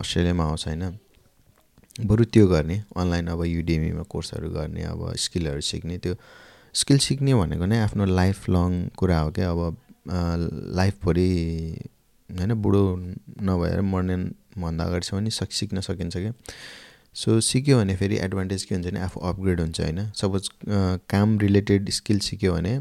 अस्ट्रेलियामा 0.00 0.44
होस् 0.44 0.66
होइन। 0.68 0.84
बरु 2.00 2.24
त्यो 2.24 2.46
गर्ने 2.48 2.76
अनलाइन 2.96 3.26
अब 3.28 3.44
युडिमीमा 3.44 4.02
कोर्सहरू 4.08 4.50
गर्ने 4.50 4.82
अब 4.84 5.00
स्किलहरू 5.16 5.60
सिक्ने 5.60 5.98
त्यो 5.98 6.14
स्किल 6.74 6.98
सिक्ने 6.98 7.34
भनेको 7.34 7.66
नै 7.66 7.78
आफ्नो 7.78 8.04
लाइफ 8.04 8.48
लङ 8.48 8.70
कुरा 8.96 9.18
हो 9.18 9.30
क्या। 9.30 9.50
अब 9.50 9.76
लाइफभरि 10.06 11.30
होइन 12.30 12.54
बुढो 12.62 12.84
नभएर 13.42 13.80
मर्ने 13.82 14.16
भन्दा 14.58 14.84
अगाडिसम्म 14.84 15.20
नि 15.22 15.30
सक 15.30 15.52
सिक्न 15.52 15.80
सकिन्छ 15.80 16.16
क्या। 16.16 16.32
सो 17.14 17.40
सिक्यो 17.42 17.78
भने 17.78 17.96
फेरि 17.96 18.16
एडभान्टेज 18.18 18.64
के 18.64 18.74
हुन्छ 18.74 18.86
भने 18.86 19.00
आफू 19.00 19.20
अपग्रेड 19.28 19.60
हुन्छ 19.60 19.80
होइन। 19.80 20.06
सपोज 20.16 20.48
काम 21.10 21.38
रिलेटेड 21.38 21.90
स्किल 21.90 22.18
सिक्यो 22.20 22.52
भने 22.52 22.80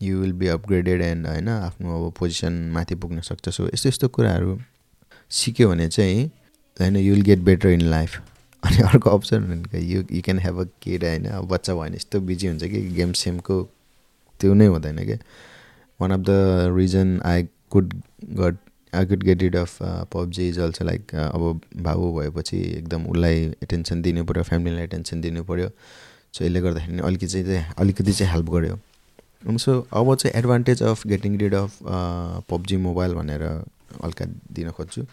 you 0.00 0.18
will 0.18 0.32
be 0.32 0.46
upgraded 0.48 1.02
and 1.02 1.26
होइन 1.26 1.48
आफ्नो 1.48 2.06
अब 2.06 2.12
पोजिसन 2.18 2.52
माथि 2.74 2.94
पुग्न 2.94 3.20
सक्छ। 3.20 3.48
सो 3.48 3.66
यस्तो 3.66 3.88
यस्तो 3.88 4.08
कुराहरू 4.08 4.58
सिक्यो 5.30 5.68
भने 5.68 5.88
चाहिँ 5.88 6.26
होइन 6.80 6.96
you 6.96 7.14
will 7.14 7.22
get 7.22 7.38
better 7.44 7.68
in 7.68 7.82
life 7.90 8.20
अनि 8.62 8.82
अर्को 8.82 9.10
अप्सन 9.10 9.44
भनेको 9.44 9.78
you 9.78 10.02
you 10.12 10.22
can 10.22 10.38
have 10.38 10.60
a 10.60 10.64
kid 10.82 11.04
होइन 11.04 11.28
बच्चा 11.48 11.72
भयो 11.72 11.82
भने 11.82 11.96
यस्तो 11.96 12.20
बिजी 12.20 12.46
हुन्छ 12.46 12.64
कि 12.64 12.80
गेम 12.94 13.12
सेमको 13.20 13.62
त्यो 14.40 14.54
नै 14.54 14.66
हुँदैन 14.66 15.04
क्या। 15.04 15.18
One 16.00 16.10
of 16.10 16.20
the 16.20 16.74
reason 16.76 17.20
I 17.24 17.42
could 17.70 17.94
got 18.40 18.56
I 18.92 19.06
could 19.06 19.22
get 19.22 19.42
rid 19.42 19.56
of 19.56 19.78
PUBG 20.12 20.48
is 20.48 20.58
also 20.58 20.84
like 20.84 21.14
अब 21.14 21.60
भाउ 21.82 22.12
भएपछि 22.18 22.58
एकदम 22.76 23.06
उसलाई 23.06 23.40
एटेन्सन 23.62 24.02
दिनु 24.02 24.24
पऱ्यो 24.24 24.42
फ्यामिलीलाई 24.42 24.84
एटेन्सन 24.84 25.20
दिनु 25.20 25.44
पऱ्यो 25.44 25.68
सो 26.32 26.44
यसले 26.44 26.60
गर्दाखेरि 26.60 27.00
अलिकति 27.00 27.26
चाहिँ 27.26 27.64
अलिकति 27.78 28.12
चाहिँ 28.12 28.32
हेल्प 28.32 28.50
गर्यो। 28.50 28.78
सो 29.58 29.72
अब 29.92 30.14
चाहिँ 30.14 30.32
advantage 30.38 30.82
of 30.82 31.06
getting 31.06 31.36
rid 31.38 31.54
of 31.54 31.78
PUBG 32.50 32.76
mobile 32.76 33.14
भनेर 33.14 33.42
हल्का 34.04 34.24
दिन 34.52 34.70
खोज्छु। 34.70 35.04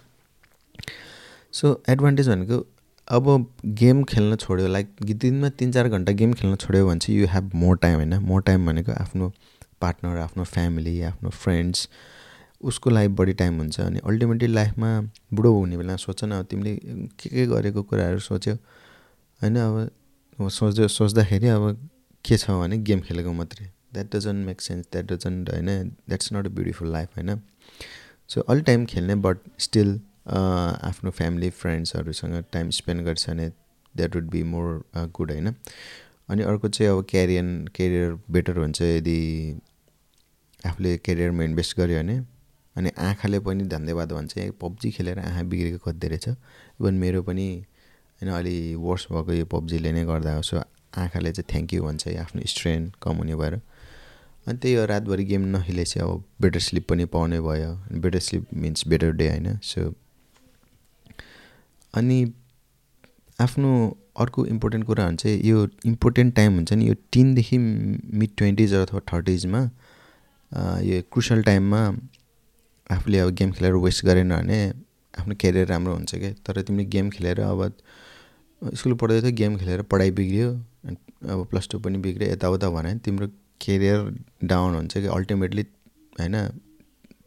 सो 1.51 1.81
एडभान्टेज 1.89 2.29
भनेको 2.29 2.65
अब 3.07 3.45
गेम 3.81 4.03
खेल्न 4.03 4.35
छोड्यो 4.35 4.67
लाइक 4.67 4.87
दिनमा 5.03 5.49
तिन 5.49 5.71
चार 5.71 5.89
घन्टा 5.89 6.11
गेम 6.11 6.33
खेल्न 6.33 6.55
छोड्यो 6.55 6.87
भने 6.87 6.99
चाहिँ 6.99 7.19
यु 7.19 7.27
हेभ 7.31 7.51
मोर 7.55 7.77
टाइम 7.77 7.95
होइन? 7.95 8.13
मोर 8.15 8.41
टाइम 8.41 8.65
भनेको 8.65 8.91
आफ्नो 8.91 9.31
पार्टनर 9.81 10.17
आफ्नो 10.19 10.43
फ्यामिली 10.43 11.01
आफ्नो 11.01 11.29
फ्रेन्ड्स 11.29 11.87
उसको 12.61 12.89
लागि 12.89 13.07
बढी 13.19 13.33
टाइम 13.39 13.57
हुन्छ 13.59 13.79
अनि 13.79 13.99
अल्टिमेटली 14.05 14.47
लाइफमा 14.47 14.89
बुढो 15.33 15.51
हुने 15.53 15.77
बेला 15.77 15.95
सोच 15.95 16.23
न 16.23 16.41
तिमीले 16.49 16.75
के 17.19 17.29
के 17.29 17.45
गरेको 17.47 17.81
कुराहरू 17.83 18.19
सोच्यो? 18.19 18.53
होइन 19.41 19.55
अब 19.57 20.49
सोच्यो 20.49 20.87
सोच्दाखेरि 20.87 21.47
अब 21.47 21.89
के 22.25 22.37
छ 22.37 22.49
भने 22.51 22.77
गेम 22.77 22.99
खेलेको 23.01 23.33
मात्रै। 23.33 23.65
That 23.93 24.15
doesn't 24.15 24.45
make 24.45 24.61
sense 24.61 24.85
that 24.91 25.11
doesn't 25.11 25.49
होइन 25.49 25.67
that's 25.89 26.33
not 26.33 26.45
a 26.45 26.49
beautiful 26.49 26.91
life 26.91 27.17
होइन? 27.17 27.39
सो 28.29 28.41
अल 28.41 28.61
टाइम 28.61 28.85
खेल्ने 28.85 29.15
बट 29.27 29.37
स्टिल 29.59 29.99
आफ्नो 30.27 31.11
फ्यामिली 31.11 31.49
फ्रेन्ड्सहरूसँग 31.61 32.43
टाइम 32.53 32.69
स्पेन्ड 32.79 33.05
गर्छ 33.05 33.29
भने 33.29 33.49
that 33.95 34.15
would 34.15 34.29
be 34.29 34.43
more 34.43 34.83
good 34.95 35.31
होइन? 35.31 35.55
अनि 36.29 36.43
अर्को 36.43 36.67
चाहिँ 36.67 36.91
अब 36.91 37.05
क्यारियर 37.09 37.69
केरियर 37.75 38.17
बेटर 38.31 38.57
हुन्छ 38.57 38.81
यदि 38.81 39.19
आफूले 40.65 40.97
केरियरमा 40.97 41.43
इन्भेस्ट 41.43 41.77
गर्यो 41.77 41.99
भने। 41.99 42.17
अनि 42.75 42.89
आँखाले 42.99 43.39
पनि 43.39 43.63
धन्यवाद 43.63 44.11
भन्छ 44.11 44.33
पब्जी 44.61 44.91
खेलेर 44.91 45.19
आँखा 45.19 45.43
बिग्रेको 45.43 45.91
कति 45.91 46.07
रहेछ 46.07 46.27
इभन 46.27 46.93
मेरो 46.93 47.21
पनि 47.23 47.47
होइन 48.21 48.31
अलि 48.33 48.75
वर्स 48.75 49.07
भएको 49.11 49.33
यो 49.33 49.45
पब्जीले 49.45 49.91
नै 49.91 50.03
गर्दा 50.05 50.39
सो 50.41 50.57
आँखाले 50.97 51.31
चाहिँ 51.31 51.47
थ्याङ्क 51.51 51.73
यू 51.73 51.83
भन्छ 51.83 52.07
आफ्नो 52.07 52.41
स्ट्रेन 52.47 52.91
कम 53.03 53.15
हुने 53.17 53.35
भएर। 53.35 53.53
अनि 54.47 54.57
त्यही 54.57 54.75
हो 54.75 54.85
रातभरि 54.85 55.23
गेम 55.25 55.45
नखेलेपछि 55.55 55.99
अब 55.99 56.23
बेटर 56.41 56.59
स्लिप 56.59 56.87
पनि 56.89 57.05
पाउने 57.13 57.39
भयो। 57.41 57.71
Better 57.99 58.19
sleep 58.19 58.53
means 58.53 58.87
better 58.87 59.11
day 59.11 59.29
होइन। 59.29 59.57
सो 59.63 59.93
अनि 61.93 62.19
आफ्नो 63.39 63.71
अर्को 64.19 64.45
इम्पोर्टेन्ट 64.45 64.85
कुराहरू 64.85 65.15
चाहिँ 65.15 65.41
यो 65.43 65.67
इम्पोर्टेन्ट 65.85 66.35
टाइम 66.35 66.53
हुन्छ 66.55 66.73
नि 66.73 66.87
यो 66.87 66.93
टिनदेखि 67.11 67.57
मिड 67.57 68.29
ट्वेन्टिज 68.37 68.73
अथवा 68.73 68.99
थर्टिजमा 69.13 69.61
यो 70.81 71.01
क्रुसल 71.11 71.41
टाइममा 71.43 71.81
आफूले 72.91 73.19
अब 73.19 73.29
गेम 73.35 73.51
खेलेर 73.51 73.73
वेस्ट 73.85 74.05
गरेन 74.05 74.35
भने 74.35 74.59
आफ्नो 75.13 75.35
क्यारियर 75.39 75.67
राम्रो 75.67 75.93
हुन्छ 75.93 76.15
क्या। 76.15 76.31
तर 76.45 76.61
तिमीले 76.61 76.85
गेम 76.89 77.09
खेलेर 77.09 77.39
अब 77.41 77.71
स्कुल 78.61 78.93
पढ्दै 79.01 79.21
थियो 79.21 79.31
गेम 79.35 79.57
खेलेर 79.57 79.81
पढाइ 79.91 80.11
बिग्रियो 80.11 80.51
अब 81.33 81.45
प्लस 81.51 81.67
टू 81.71 81.79
पनि 81.79 81.97
बिग्रियो 81.97 82.31
यताउता 82.31 82.69
भने 82.69 82.95
तिम्रो 83.05 83.27
केरियर 83.61 83.99
डाउन 84.43 84.75
हुन्छ 84.75 84.97
कि। 84.97 85.07
अल्टिमेटली 85.07 85.65
होइन 86.19 86.35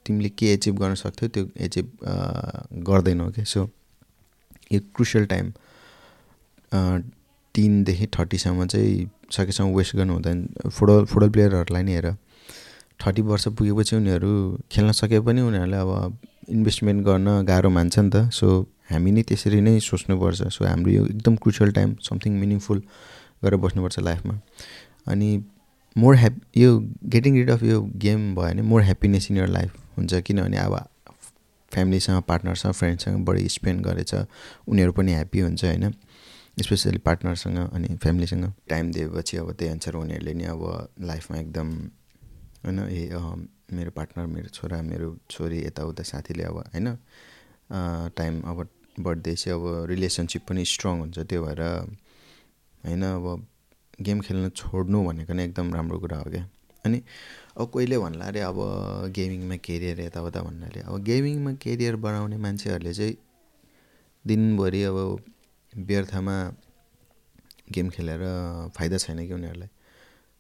तिमीले 0.07 0.29
के 0.39 0.53
एचिभ 0.55 0.79
गर्न 0.79 0.95
सक्थ्यौ 0.95 1.29
त्यो 1.29 1.49
एचिभ 1.67 1.87
गर्दैनौ 2.89 3.31
क्या। 3.31 3.45
सो 3.45 3.71
यो 4.73 4.81
क्रुसियल 4.97 5.27
टाइम 5.27 5.53
टिनदेखि 6.73 8.07
थर्टीसम्म 8.19 8.67
चाहिँ 8.67 9.11
सकेसम्म 9.33 9.75
वेस्ट 9.77 9.97
गर्नु 9.97 10.13
हुँदैन। 10.13 10.39
फुटबल 10.71 11.05
फुटबल 11.05 11.31
प्लेयरहरूलाई 11.31 11.83
नि 11.83 11.93
हेर। 11.93 12.13
थर्टी 13.01 13.23
वर्ष 13.23 13.49
पुगेपछि 13.49 13.97
उनीहरू 13.97 14.31
खेल्न 14.73 14.93
सके 14.93 15.21
पनि 15.21 15.41
उनीहरूले 15.41 15.77
अब 15.77 16.19
इन्भेस्टमेन्ट 16.49 17.05
गर्न 17.07 17.43
गाह्रो 17.47 17.71
मान्छ 17.71 17.99
नि 17.99 18.11
त। 18.11 18.31
सो 18.31 18.47
हामी 18.91 19.11
नै 19.13 19.23
त्यसरी 19.23 19.61
नै 19.61 19.79
सोच्नुपर्छ। 19.81 20.43
सो 20.55 20.65
हाम्रो 20.65 20.91
यो 20.93 21.05
एकदम 21.07 21.37
क्रुसियल 21.37 21.73
टाइम 21.73 21.95
समथिङ 22.09 22.33
मिनिङफुल 22.41 22.83
गरेर 23.45 23.57
बस्नुपर्छ 23.57 23.99
लाइफमा। 24.01 24.35
अनि 25.09 25.29
मोर 25.97 26.17
ह्याप 26.17 26.35
यो 26.57 26.79
गेटिङ 27.13 27.35
रिड 27.37 27.51
अफ 27.51 27.63
यो 27.63 27.81
गेम 27.97 28.35
भयो 28.35 28.45
भने 28.45 28.63
more 28.63 28.83
happiness 28.83 29.31
in 29.31 29.37
your 29.37 29.49
life 29.49 29.77
हुन्छ। 29.99 30.15
किनभने 30.15 30.59
अब 30.59 30.75
फ्यामिलीसँग 31.73 32.23
पार्टनरसँग 32.29 32.73
फ्रेन्डसँग 32.73 33.25
बढी 33.25 33.49
स्पेन्ड 33.49 33.85
गरेछ। 33.87 34.15
उनीहरू 34.69 34.93
पनि 34.93 35.13
ह्याप्पी 35.13 35.41
हुन्छ 35.41 35.65
होइन? 35.65 35.95
स्पेसली 36.63 36.99
पार्टनरसँग 36.99 37.59
अनि 37.59 37.89
फ्यामिलीसँग 38.03 38.45
टाइम 38.69 38.91
दिएपछि 38.93 39.37
अब 39.37 39.53
त्यही 39.53 39.71
अनुसार 39.71 39.95
उनीहरूले 39.95 40.35
नि 40.35 40.45
अब 40.45 40.63
लाइफमा 41.01 41.37
एकदम 41.39 41.69
होइन 42.65 42.79
ए 42.89 43.09
मेरो 43.73 43.91
पार्टनर 43.91 44.27
मेरो 44.27 44.49
छोरा 44.49 44.81
मेरो 44.83 45.17
छोरी 45.31 45.59
यताउता 45.67 46.03
साथीले 46.03 46.43
अब 46.43 46.59
होइन 46.75 46.89
टाइम 48.17 48.41
अब 48.43 48.69
बढ्दै 49.01 49.35
चाहिँ 49.35 49.59
अब 49.61 49.87
रिलेसनसिप 49.91 50.43
पनि 50.49 50.65
स्ट्रङ 50.65 50.99
हुन्छ। 51.01 51.19
त्यो 51.19 51.43
भएर 51.45 51.63
होइन 52.85 53.03
अब 53.05 53.47
गेम 54.01 54.21
खेल्न 54.21 54.49
छोड्नु 54.51 55.05
भनेको 55.05 55.33
नै 55.33 55.45
एकदम 55.45 55.75
राम्रो 55.75 55.99
कुरा 55.99 56.19
हो 56.19 56.31
क्या। 56.31 56.49
अनि 56.85 57.03
अब 57.57 57.71
कोहीले 57.71 57.99
भन्ला 57.99 58.25
अरे 58.25 58.41
अब 58.41 58.59
गेमिङमा 59.15 59.57
केरियर 59.57 60.01
यताउता 60.01 60.41
भन्नाले 60.43 60.81
अब 60.81 61.03
गेमिङमा 61.05 61.53
केरियर 61.63 61.97
बनाउने 61.97 62.37
मान्छेहरूले 62.37 62.93
चाहिँ 62.95 63.17
दिनभरि 64.25 64.83
अब 64.83 64.99
व्यर्थमा 65.73 66.37
गेम 67.73 67.89
खेलेर 67.91 68.21
फाइदा 68.77 68.99
छैन 68.99 69.27
कि 69.27 69.33
उनीहरूलाई? 69.35 69.69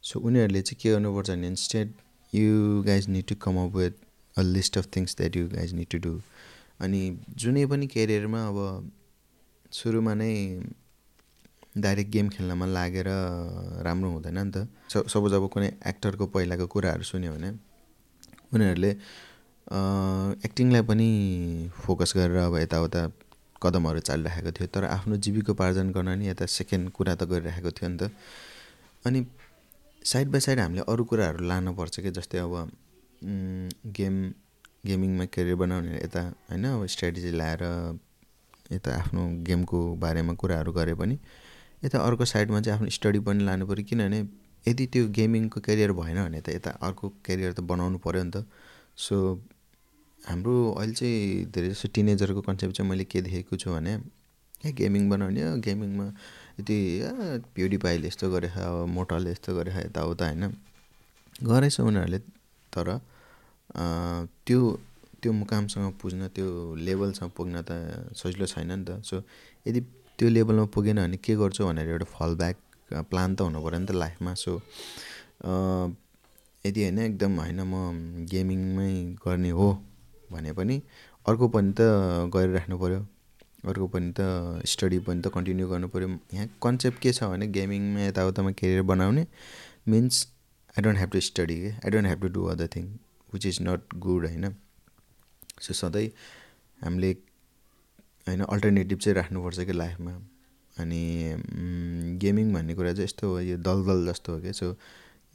सो 0.04 0.20
उनीहरूले 0.20 0.62
चाहिँ 0.62 0.80
के 0.82 0.92
गर्नुपर्छ 0.92 1.30
भने 1.30 1.46
instead 1.46 1.92
you 2.32 2.82
guys 2.86 3.08
need 3.08 3.26
to 3.28 3.34
come 3.34 3.56
up 3.64 3.74
with 3.76 3.92
a 4.36 4.42
list 4.42 4.78
of 4.78 4.88
things 4.96 5.16
that 5.16 5.36
you 5.36 5.48
guys 5.48 5.72
need 5.74 5.88
to 5.90 5.98
do 5.98 6.20
अनि 6.80 7.00
जुनै 7.36 7.66
पनि 7.66 7.86
केरियरमा 7.86 8.40
अब 8.48 8.90
सुरुमा 9.72 10.14
नै 10.14 10.32
डाइरेक्ट 11.78 12.10
गेम 12.10 12.28
खेल्नमा 12.28 12.66
लागेर 12.66 13.08
राम्रो 13.84 14.10
हुँदैन 14.10 14.38
नि 14.38 14.50
त। 14.50 14.68
सपोज 15.08 15.32
अब 15.34 15.48
कुनै 15.48 15.72
एक्टरको 15.86 16.26
पहिलाको 16.26 16.66
कुराहरू 16.66 17.02
सुन्यो 17.04 17.32
भने 17.32 17.50
उनीहरूले 18.54 18.90
एक्टिङलाई 20.44 20.82
पनि 20.82 21.08
फोकस 21.84 22.12
गरेर 22.16 22.36
अब 22.36 22.56
यताउता 22.56 23.02
कदमहरू 23.62 24.00
चालिराखेको 24.08 24.50
थियो 24.58 24.66
तर 24.74 24.84
आफ्नो 24.86 25.16
जीविकोपार्जन 25.24 25.90
गर्न 25.92 26.18
नि 26.18 26.28
यता 26.28 26.46
सेकेन्ड 26.46 26.90
कुरा 26.96 27.14
त 27.14 27.22
गरिराखेको 27.30 27.70
थियो 27.70 27.88
नि 27.90 27.98
त। 27.98 28.10
अनि 29.04 29.20
साइड 30.02 30.28
बाई 30.32 30.40
साइड 30.40 30.58
हामीले 30.60 30.82
अरू 30.88 31.04
कुराहरू 31.04 31.44
लानुपर्छ 31.44 32.00
कि 32.00 32.10
जस्तै 32.18 32.38
अब 32.38 32.54
गेम 33.98 34.16
गेमिङमा 34.86 35.24
करियर 35.34 35.56
बनाउने 35.62 35.96
यता 35.96 36.22
होइन 36.50 36.64
अब 36.64 36.86
स्ट्राटेजी 36.86 37.30
ल्याएर 37.34 37.62
यता 38.72 38.90
आफ्नो 38.94 39.22
गेमको 39.46 39.78
बारेमा 40.02 40.32
कुराहरू 40.40 40.72
गरे 40.72 40.94
पनि 40.94 41.18
यता 41.84 41.98
अर्को 41.98 42.24
साइडमा 42.24 42.60
चाहिँ 42.60 42.78
आफ्नो 42.78 42.90
स्टडी 42.96 43.20
पनि 43.26 43.44
लानु 43.44 43.66
पऱ्यो 43.66 43.84
किनभने 43.90 44.20
यदि 44.68 44.86
त्यो 44.92 45.08
गेमिङको 45.18 45.60
करियर 45.66 45.92
भएन 45.98 46.18
भने 46.24 46.40
त 46.40 46.48
यता 46.54 46.70
अर्को 46.86 47.08
करियर 47.26 47.52
त 47.52 47.60
बनाउनु 47.70 47.98
पऱ्यो 48.06 48.22
नि 48.22 48.30
त। 48.30 48.46
सो 48.96 49.16
हाम्रो 50.28 50.54
अहिले 50.78 50.94
चाहिँ 50.94 51.44
धेरै 51.52 51.68
जस्तो 51.72 51.88
टिनेजरको 51.96 52.40
कन्सेप्ट 52.48 52.76
चाहिँ 52.76 52.88
मैले 52.90 53.04
के 53.08 53.20
देखेको 53.24 53.56
छु 53.56 53.70
भने 53.72 53.92
ए 54.66 54.72
गेमिङ 54.78 55.08
बनाउने 55.08 55.42
गेमिङमा 55.66 56.06
यति 56.60 56.78
प्युडिपाईले 57.54 58.06
यस्तो 58.08 58.30
गरेछ 58.30 58.56
अब 58.58 58.86
मोटलले 58.96 59.30
यस्तो 59.30 59.50
गरेछ 59.56 59.76
यताउता 59.86 60.24
होइन। 60.28 60.44
गरेछ 61.48 61.80
उनीहरूले 61.80 62.18
तर 62.72 62.88
त्यो 64.46 64.60
त्यो 65.22 65.32
मुकामसँग 65.32 65.92
पुग्न 66.00 66.28
त्यो 66.36 66.48
लेभलसँग 66.86 67.30
पुग्न 67.36 67.62
त 67.68 67.70
सजिलो 68.14 68.46
छैन 68.46 68.70
नि 68.72 68.84
त। 68.84 69.00
सो 69.02 69.22
यदि 69.66 69.80
त्यो 70.18 70.28
लेभलमा 70.28 70.64
पुगेन 70.74 70.98
भने 71.02 71.16
के 71.24 71.34
गर्छु 71.40 71.64
भनेर 71.64 71.88
एउटा 71.88 72.06
फल 72.14 72.34
ब्याक 72.42 72.56
प्लान 73.10 73.34
त 73.34 73.40
हुनु 73.46 73.58
पऱ्यो 73.64 73.78
नि 73.78 73.86
त 73.86 73.92
लाइफमा। 73.96 74.32
सो 74.34 74.52
यदि 76.64 76.80
होइन 76.82 76.98
एकदम 76.98 77.32
होइन 77.40 77.60
म 77.62 78.26
गेमिङमै 78.30 78.92
गर्ने 79.24 79.50
हो 79.58 79.68
भने 80.32 80.52
पनि 80.52 80.76
अर्को 81.28 81.48
पनि 81.48 81.72
त 81.72 81.80
गरिराख्नु 82.34 82.78
पऱ्यो 82.78 83.00
अर्को 83.68 83.86
पनि 83.94 84.12
त 84.18 84.20
स्टडी 84.72 84.98
पनि 85.06 85.22
त 85.22 85.32
कन्टिन्यू 85.34 85.68
गर्नु 85.68 85.88
पऱ्यो 85.88 86.08
यहाँ 86.34 86.46
कन्सेप्ट 86.62 86.98
के 87.02 87.12
छ 87.12 87.24
भने 87.32 87.46
गेमिङमा 87.58 88.00
यताउतामा 88.00 88.50
केरियर 88.60 88.82
बनाउने 88.92 89.26
means 89.88 90.26
I 90.70 90.82
don't 90.82 90.98
have 90.98 91.10
to 91.10 91.20
study 91.20 91.56
के 91.60 91.70
I 91.70 91.90
don't 91.90 92.06
have 92.06 92.20
to 92.22 92.28
do 92.28 92.44
other 92.54 92.68
thing 92.76 92.86
which 93.34 93.46
is 93.46 93.58
not 93.62 93.94
good 93.98 94.26
होइन? 94.26 94.54
सो 95.60 95.74
सधैँ 95.74 96.08
हामीले 96.84 97.10
होइन 98.26 98.40
अल्टरनेटिभ 98.44 98.98
चाहिँ 98.98 99.14
राख्नुपर्छ 99.16 99.60
कि 99.60 99.72
लाइफमा। 99.72 100.12
अनि 100.76 101.02
गेमिङ 102.22 102.52
भन्ने 102.54 102.74
कुरा 102.74 102.92
चाहिँ 102.92 103.04
यस्तो 103.04 103.28
हो 103.28 103.40
यो 103.40 103.56
दलदल 103.58 104.06
जस्तो 104.06 104.32
हो 104.32 104.40
क्या। 104.40 104.52
सो 104.52 104.76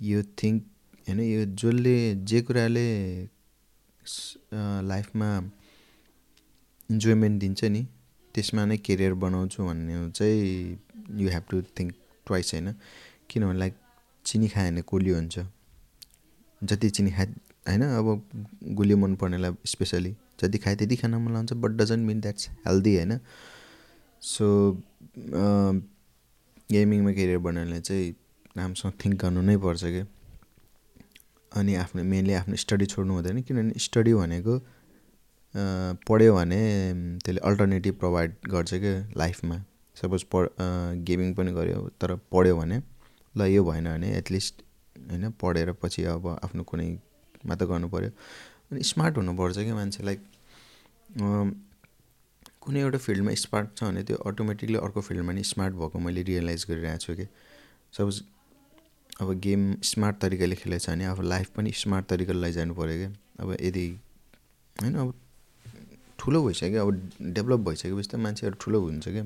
यो 0.02 0.22
थिङ्क 0.42 0.64
होइन 1.08 1.20
यो 1.20 1.46
जसले 1.46 1.96
जे 2.24 2.42
कुराले 2.42 2.88
लाइफमा 4.92 5.30
इन्जोयमेन्ट 6.90 7.40
दिन्छ 7.42 7.64
नि। 7.66 7.86
त्यसमा 8.36 8.66
नै 8.66 8.78
केरियर 8.78 9.14
बनाउँछु 9.24 9.66
भन्ने 9.66 10.10
चाहिँ 10.12 11.20
you 11.22 11.30
have 11.30 11.44
to 11.50 11.62
think 11.80 11.94
twice 12.28 12.54
होइन? 12.54 12.74
किनभने 13.30 13.60
लाइक 13.60 13.74
चिनी 14.26 14.48
खायो 14.48 14.72
भने 14.72 14.82
कोलियो 14.82 15.16
हुन्छ। 15.16 15.40
जति 16.62 16.90
चिनी 16.90 17.12
खाए 17.12 17.28
होइन? 17.70 17.82
अब 17.82 18.08
गुलियो 18.76 18.98
मन 18.98 19.16
पर्नेलाई 19.16 19.52
स्पेसली 19.66 20.16
जति 20.42 20.58
खाए 20.58 20.76
त्यति 20.76 20.96
खान 20.96 21.16
मन 21.16 21.34
लाग्छ 21.34 21.54
but 21.54 21.72
doesn't 21.80 22.08
mean 22.08 22.20
that's 22.22 22.50
healthy 22.68 22.96
होइन? 22.96 23.20
सो 24.22 24.46
गेमिङमा 26.72 27.12
केरियर 27.12 27.38
बनाउनेलाई 27.38 27.82
चाहिँ 27.82 28.12
राम्रोसँग 28.58 28.94
थिङ्क 29.06 29.22
गर्नु 29.22 29.42
नै 29.42 29.58
पर्छ 29.58 29.84
क्या 29.84 30.06
अनि 31.54 31.76
आफ्नो 31.76 32.04
मेनली 32.04 32.34
आफ्नो 32.34 32.56
स्टडी 32.56 32.86
छोड्नु 32.86 33.14
हुँदैन 33.14 33.42
किनभने 33.42 33.80
स्टडी 33.80 34.14
भनेको 34.14 34.60
पढ्यो 36.10 36.36
भने 36.36 36.62
त्यसले 37.26 37.40
अल्टरनेटिभ 37.40 37.96
प्रोभाइड 37.96 38.36
गर्छ 38.48 38.74
क्या 38.74 38.94
लाइफमा 39.18 39.58
सपोज 39.96 40.24
पढ 40.24 40.48
गेमिङ 41.06 41.34
पनि 41.34 41.52
गऱ्यो 41.52 41.90
तर 42.02 42.16
पढ्यो 42.32 42.58
भने 42.58 42.82
ल 43.38 43.42
यो 43.42 43.64
भएन 43.64 43.84
भने 43.84 44.18
एटलिस्ट 44.18 44.64
होइन 45.12 45.30
पढेर 45.42 45.72
पछि 45.72 46.04
अब 46.04 46.28
आफ्नो 46.44 46.64
कुनैमा 46.64 47.56
त 47.56 47.64
गर्नु 47.64 47.90
पऱ्यो 47.90 48.10
अनि 48.72 48.84
स्मार्ट 48.84 49.18
हुनुपर्छ 49.18 49.58
क्या 49.58 49.76
मान्छे 49.76 50.04
लाइक 50.04 50.26
कुनै 52.62 52.80
एउटा 52.80 52.98
फिल्डमा 52.98 53.34
स्मार्ट 53.34 53.78
छ 53.78 53.84
भने 53.84 54.04
त्यो 54.04 54.18
अटोमेटिकली 54.18 54.78
अर्को 54.78 55.02
फिल्डमा 55.02 55.34
नि 55.34 55.44
स्मार्ट 55.44 55.76
भएको 55.76 56.00
मैले 56.00 56.22
रियलाइज 56.24 56.66
गरिरहेको 56.70 56.98
छु 56.98 57.16
कि। 57.16 57.26
सपोज 57.94 58.24
अब 59.22 59.34
गेम 59.40 59.62
स्मार्ट 59.84 60.18
तरिकाले 60.18 60.56
खेलेको 60.56 60.80
छ 60.80 60.90
भने 60.90 61.06
अब 61.06 61.22
लाइफ 61.24 61.50
पनि 61.56 61.72
स्मार्ट 61.76 62.06
तरिकाले 62.06 62.40
लैजानु 62.42 62.74
पऱ्यो 62.74 62.98
क्या 62.98 63.12
अब 63.40 63.56
यदि 63.62 63.88
होइन 64.78 64.96
अब 64.96 65.14
ठुलो 66.20 66.44
भइसक्यो 66.46 66.88
अब 66.88 66.90
डेभलप 67.34 67.60
भइसकेपछि 67.60 68.10
त 68.10 68.16
मान्छेहरू 68.26 68.56
ठुलो 68.62 68.80
हुन्छ 68.80 69.08
क्या 69.08 69.26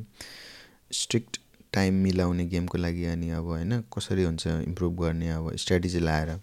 स्ट्रिक्ट 0.94 1.40
टाइम 1.74 1.94
मिलाउने 2.04 2.46
गेमको 2.46 2.78
लागि 2.78 3.06
अनि 3.06 3.30
अब 3.30 3.46
होइन 3.46 3.80
कसरी 3.94 4.24
हुन्छ 4.24 4.48
इम्प्रुभ 4.48 5.00
गर्ने 5.02 5.30
अब 5.30 5.56
स्ट्राटेजी 5.56 6.00
लाएर। 6.00 6.36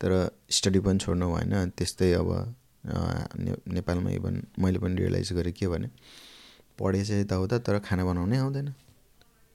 तर 0.00 0.12
स्टडी 0.50 0.80
पनि 0.80 0.98
छोड्नु 0.98 1.26
भएन 1.34 1.70
त्यस्तै 1.76 2.12
अब 2.12 2.30
ने 3.38 3.54
नेपालमा 3.74 4.10
इभन 4.10 4.42
मैले 4.58 4.78
पनि 4.78 4.94
रियलाइज 4.96 5.32
गरेँ 5.32 5.52
के 5.52 5.68
भने 5.68 5.88
पढे 6.78 7.04
चाहिँ 7.04 7.22
यताउता 7.22 7.58
तर 7.58 7.78
खाना 7.78 8.04
बनाउनै 8.04 8.36
आउँदैन। 8.36 8.68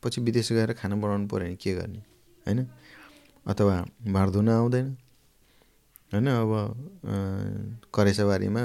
पछि 0.04 0.22
विदेश 0.22 0.52
गएर 0.52 0.74
खाना 0.74 0.96
बनाउनु 0.96 1.28
पऱ्यो 1.28 1.46
भने 1.46 1.56
के 1.56 1.74
गर्ने? 1.76 2.00
होइन? 2.46 2.60
अथवा 3.46 3.76
भाँड 4.08 4.30
धुन 4.32 4.50
आउँदैन 4.50 4.88
होइन? 6.12 6.28
अब 6.28 6.52
करेसाबारीमा 7.96 8.62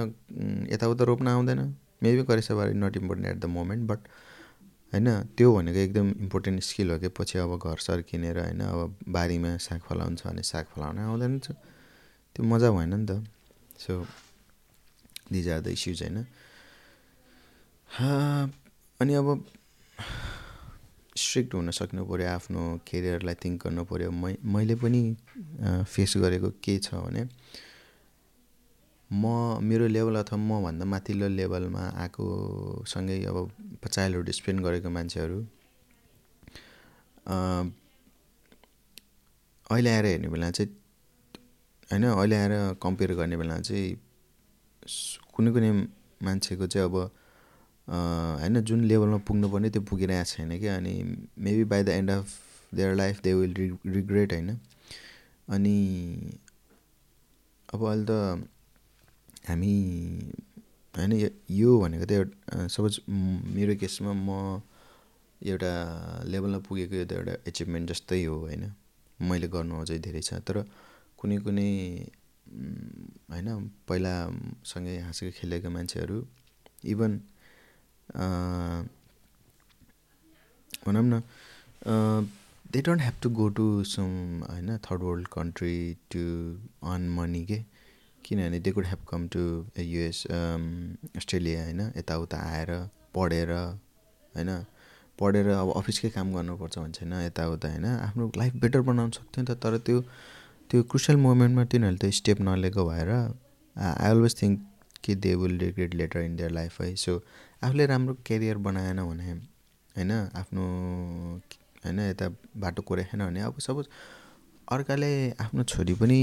यताउता 0.73 1.05
रोप्न 1.05 1.29
आउँदैन? 1.29 1.61
Maybe 2.03 2.23
करेसाबारी 2.25 2.73
not 2.75 2.97
important 2.97 3.29
at 3.29 3.39
the 3.43 3.47
moment 3.49 3.83
but 3.91 3.99
होइन? 4.93 5.09
त्यो 5.37 5.55
भनेको 5.55 5.79
एकदम 5.79 6.09
इम्पोर्टेन्ट 6.21 6.63
स्किल 6.63 6.91
हो 6.91 6.99
कि 6.99 7.09
पछि 7.17 7.39
अब 7.39 7.57
घर 7.59 7.79
सर 7.79 8.03
किनेर 8.03 8.39
होइन? 8.39 8.61
अब 8.61 8.97
बारीमा 9.09 9.57
साग 9.59 9.81
फलाउँछ 9.89 10.27
भने 10.27 10.43
साग 10.43 10.65
फलाउन 10.75 10.99
आउँदैन 10.99 11.39
त्यो 11.39 12.45
मजा 12.45 12.71
भएन 12.71 12.95
नि 12.95 13.07
त। 13.07 13.25
So 13.79 14.05
these 15.33 15.49
are 15.49 15.61
the 15.61 15.69
issues 15.69 16.03
होइन? 16.03 16.19
अनि 19.01 19.15
अब 19.15 19.27
स्ट्रिक्ट 21.17 21.55
हुन 21.55 21.71
सक्नु 21.73 22.05
पऱ्यो 22.07 22.29
आफ्नो 22.29 22.63
केरियरलाई 22.87 23.37
थिङ्क 23.43 23.63
गर्नु 23.63 23.85
पऱ्यो 23.87 24.11
मै 24.15 24.33
मैले 24.49 24.75
पनि 24.77 25.03
फेस 25.87 26.13
गरेको 26.19 26.51
के 26.61 26.79
छ 26.81 26.95
भने 26.97 27.23
म 29.11 29.25
मेरो 29.63 29.87
लेभल 29.89 30.17
अथवा 30.17 30.39
मभन्दा 30.41 30.85
माथिल्लो 30.87 31.29
लेभलमा 31.31 31.83
आएको 31.97 32.25
सँगै 32.87 33.19
अब 33.25 33.37
चाइल्डहुड 33.87 34.31
स्पेन्ड 34.33 34.61
गरेको 34.63 34.91
मान्छेहरू 34.93 35.39
अहिले 39.71 39.91
आएर 39.91 40.07
हेर्ने 40.07 40.29
बेला 40.29 40.51
चाहिँ 40.53 40.71
होइन 41.91 42.05
अहिले 42.07 42.37
आएर 42.37 42.53
कम्पेयर 42.83 43.15
गर्ने 43.15 43.37
बेला 43.37 43.59
चाहिँ 43.61 43.95
कुनै 45.35 45.51
कुनै 45.53 45.71
मान्छेको 46.21 46.67
चाहिँ 46.67 46.87
अब 46.87 46.97
होइन 47.89 48.61
जुन 48.63 48.81
लेभलमा 48.85 49.19
पुग्नुपर्ने 49.27 49.71
त्यो 49.71 49.83
पुगिरहेको 49.91 50.25
छैन 50.31 50.59
क्या। 50.59 50.77
अनि 50.77 50.95
maybe 51.39 51.65
by 51.65 51.83
the 51.83 51.89
end 51.89 52.11
of 52.11 52.27
their 52.73 52.95
life 52.95 53.21
they 53.23 53.35
will 53.35 53.55
re 53.55 53.69
regret 53.87 54.33
होइन। 54.33 54.59
अनि 55.49 55.77
अब 57.69 57.85
अहिले 57.85 58.05
त 58.05 58.49
हामी 59.49 59.75
होइन 60.95 61.13
यो 61.51 61.79
भनेको 61.81 62.05
त 62.07 62.13
एउटा 62.13 62.67
सपोज 62.75 63.01
मेरो 63.57 63.75
केसमा 63.81 64.13
म 64.13 64.61
एउटा 65.41 65.73
लेभलमा 66.27 66.59
पुगेको 66.67 66.95
यो 66.97 67.05
त 67.05 67.13
एउटा 67.13 67.35
एचिभमेन्ट 67.47 67.91
जस्तै 67.91 68.25
हो 68.25 68.37
होइन। 68.41 68.65
मैले 69.21 69.49
गर्नु 69.49 69.75
अझै 69.81 69.99
धेरै 69.99 70.23
छ। 70.23 70.41
तर 70.43 70.57
कुनै 71.19 71.37
कुनै 71.47 71.71
होइन 73.31 73.49
पहिला 73.89 74.15
सँगै 74.65 74.99
हाँसेको 75.07 75.33
खेलेको 75.39 75.69
मान्छेहरू 75.71 76.19
इभन 76.85 77.13
भनौँ 80.83 81.05
न. 81.05 81.23
They 82.73 82.81
don't 82.83 83.01
have 83.01 83.15
to 83.23 83.31
go 83.31 83.49
to 83.57 83.65
some 83.87 84.09
होइन 84.43 84.77
third 84.85 85.03
world 85.03 85.29
country 85.33 85.77
to 86.11 86.23
earn 86.91 87.09
money 87.11 87.45
के 87.47 87.59
किनभने 88.25 88.59
they 88.61 88.71
could 88.73 88.87
have 88.87 89.05
come 89.09 89.27
to 89.29 89.43
US 89.81 90.23
Australia 90.27 91.65
होइन 91.65 91.81
यताउता 91.97 92.39
आएर 92.47 92.71
पढेर 93.15 93.53
होइन 93.53 94.51
पढेर 95.19 95.49
अब 95.51 95.73
अफिसकै 95.77 96.11
काम 96.11 96.33
गर्नुपर्छ 96.35 96.79
भने 96.79 96.93
छैन 96.93 97.13
यताउता 97.21 97.69
होइन 97.69 97.85
आफ्नो 97.87 98.31
लाइफ 98.37 98.55
बेटर 98.65 98.81
बनाउनु 98.89 99.13
सक्थ्यो 99.13 99.43
नि 99.43 99.49
त 99.49 99.59
तर 99.63 99.79
त्यो 99.87 100.01
त्यो 100.71 100.83
क्रुसियल 100.91 101.19
मोमेन्टमा 101.21 101.65
तिनीहरूले 101.73 102.01
त 102.01 102.15
स्टेप 102.15 102.41
नलिएको 102.43 102.89
भएर 102.89 103.11
आई 103.13 104.11
अलवेज 104.11 104.41
थिङ्क 104.43 104.61
कि 105.05 105.15
they 105.15 105.35
will 105.35 105.59
regret 105.59 105.95
later 105.95 106.21
in 106.21 106.37
their 106.37 106.51
life 106.51 106.81
है। 106.81 106.95
सो 106.97 107.23
आफूले 107.65 107.87
राम्रो 107.87 108.15
केरियर 108.27 108.57
बनाएन 108.59 109.03
भने 109.03 109.33
होइन 109.33 110.13
आफ्नो 110.13 110.63
होइन 111.85 112.01
यता 112.01 112.29
बाटो 112.57 112.83
कोरेखेन 112.83 113.27
भने 113.27 113.41
अब 113.41 113.59
सपोज 113.61 113.87
अर्काले 114.69 115.13
आफ्नो 115.41 115.63
छोरी 115.65 115.95
पनि 115.95 116.21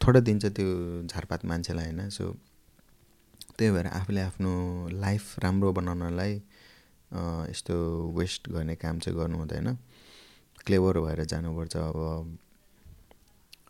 थोरै 0.00 0.20
दिन्छ 0.20 0.44
त्यो 0.46 0.68
झारपात 1.06 1.44
मान्छेलाई 1.44 1.84
होइन। 1.84 2.08
सो 2.10 2.32
त्यही 3.58 3.70
भएर 3.72 3.86
आफूले 3.86 4.20
आफ्नो 4.20 4.52
लाइफ 4.92 5.38
राम्रो 5.38 5.72
बनाउनलाई 5.72 6.34
यस्तो 7.50 7.74
वेस्ट 8.18 8.48
गर्ने 8.48 8.74
काम 8.76 8.98
चाहिँ 8.98 9.18
गर्नु 9.18 9.38
हुँदैन। 9.38 9.74
क्लेभर 10.66 10.98
भएर 11.00 11.24
जानुपर्छ 11.24 11.76
अब। 11.76 12.38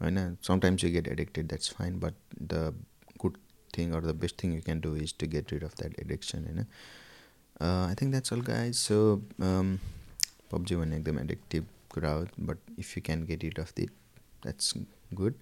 होइन 0.00 0.36
sometimes 0.42 0.84
you 0.84 0.90
get 0.90 1.08
addicted 1.08 1.46
that's 1.46 1.70
fine 1.70 1.98
but 2.00 2.14
the 2.42 2.82
good 3.69 3.77
thing 3.77 3.91
or 3.91 4.05
the 4.05 4.15
best 4.19 4.43
thing 4.43 4.55
you 4.55 4.61
can 4.61 4.81
do 4.81 4.95
is 4.95 5.15
to 5.19 5.27
get 5.27 5.53
rid 5.53 5.63
of 5.63 5.75
that 5.81 5.99
addiction 5.99 6.45
होइन 6.45 6.65
I 7.61 7.95
think 8.01 8.11
that's 8.11 8.33
all 8.33 8.41
guys 8.51 8.75
so 8.75 8.99
PUBG 10.51 10.75
भन्ने 10.75 10.97
एकदम 10.97 11.19
addictive 11.19 11.67
कुरा 11.93 12.11
हो 12.11 12.25
but 12.39 12.57
if 12.79 12.97
you 12.97 13.03
can 13.05 13.25
get 13.25 13.43
rid 13.43 13.59
of 13.59 13.73
this 13.77 13.91
that's 14.43 14.73
good 15.13 15.33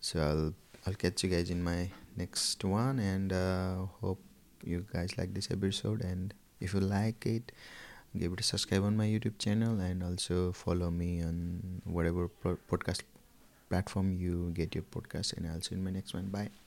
so 0.00 0.20
I'll 0.20 0.54
I'll 0.86 0.94
catch 0.94 1.24
you 1.24 1.30
guys 1.30 1.50
in 1.50 1.62
my 1.62 1.90
next 2.16 2.64
one 2.64 2.98
and 2.98 3.32
uh, 3.32 3.86
hope 4.00 4.20
you 4.64 4.84
guys 4.92 5.18
like 5.18 5.34
this 5.34 5.50
episode 5.50 6.02
and 6.02 6.34
if 6.60 6.74
you 6.74 6.80
like 6.80 7.26
it 7.26 7.52
give 8.16 8.32
it 8.32 8.40
a 8.40 8.42
subscribe 8.42 8.82
on 8.82 8.96
my 8.96 9.06
youtube 9.06 9.38
channel 9.38 9.78
and 9.80 10.02
also 10.02 10.52
follow 10.52 10.90
me 10.90 11.22
on 11.22 11.82
whatever 11.84 12.28
podcast 12.70 13.02
platform 13.70 14.12
you 14.12 14.50
get 14.54 14.74
your 14.74 14.84
podcast 14.84 15.36
and 15.36 15.46
i'll 15.46 15.60
see 15.60 15.74
you 15.74 15.78
in 15.78 15.84
my 15.84 15.90
next 15.90 16.14
one 16.14 16.26
bye 16.26 16.61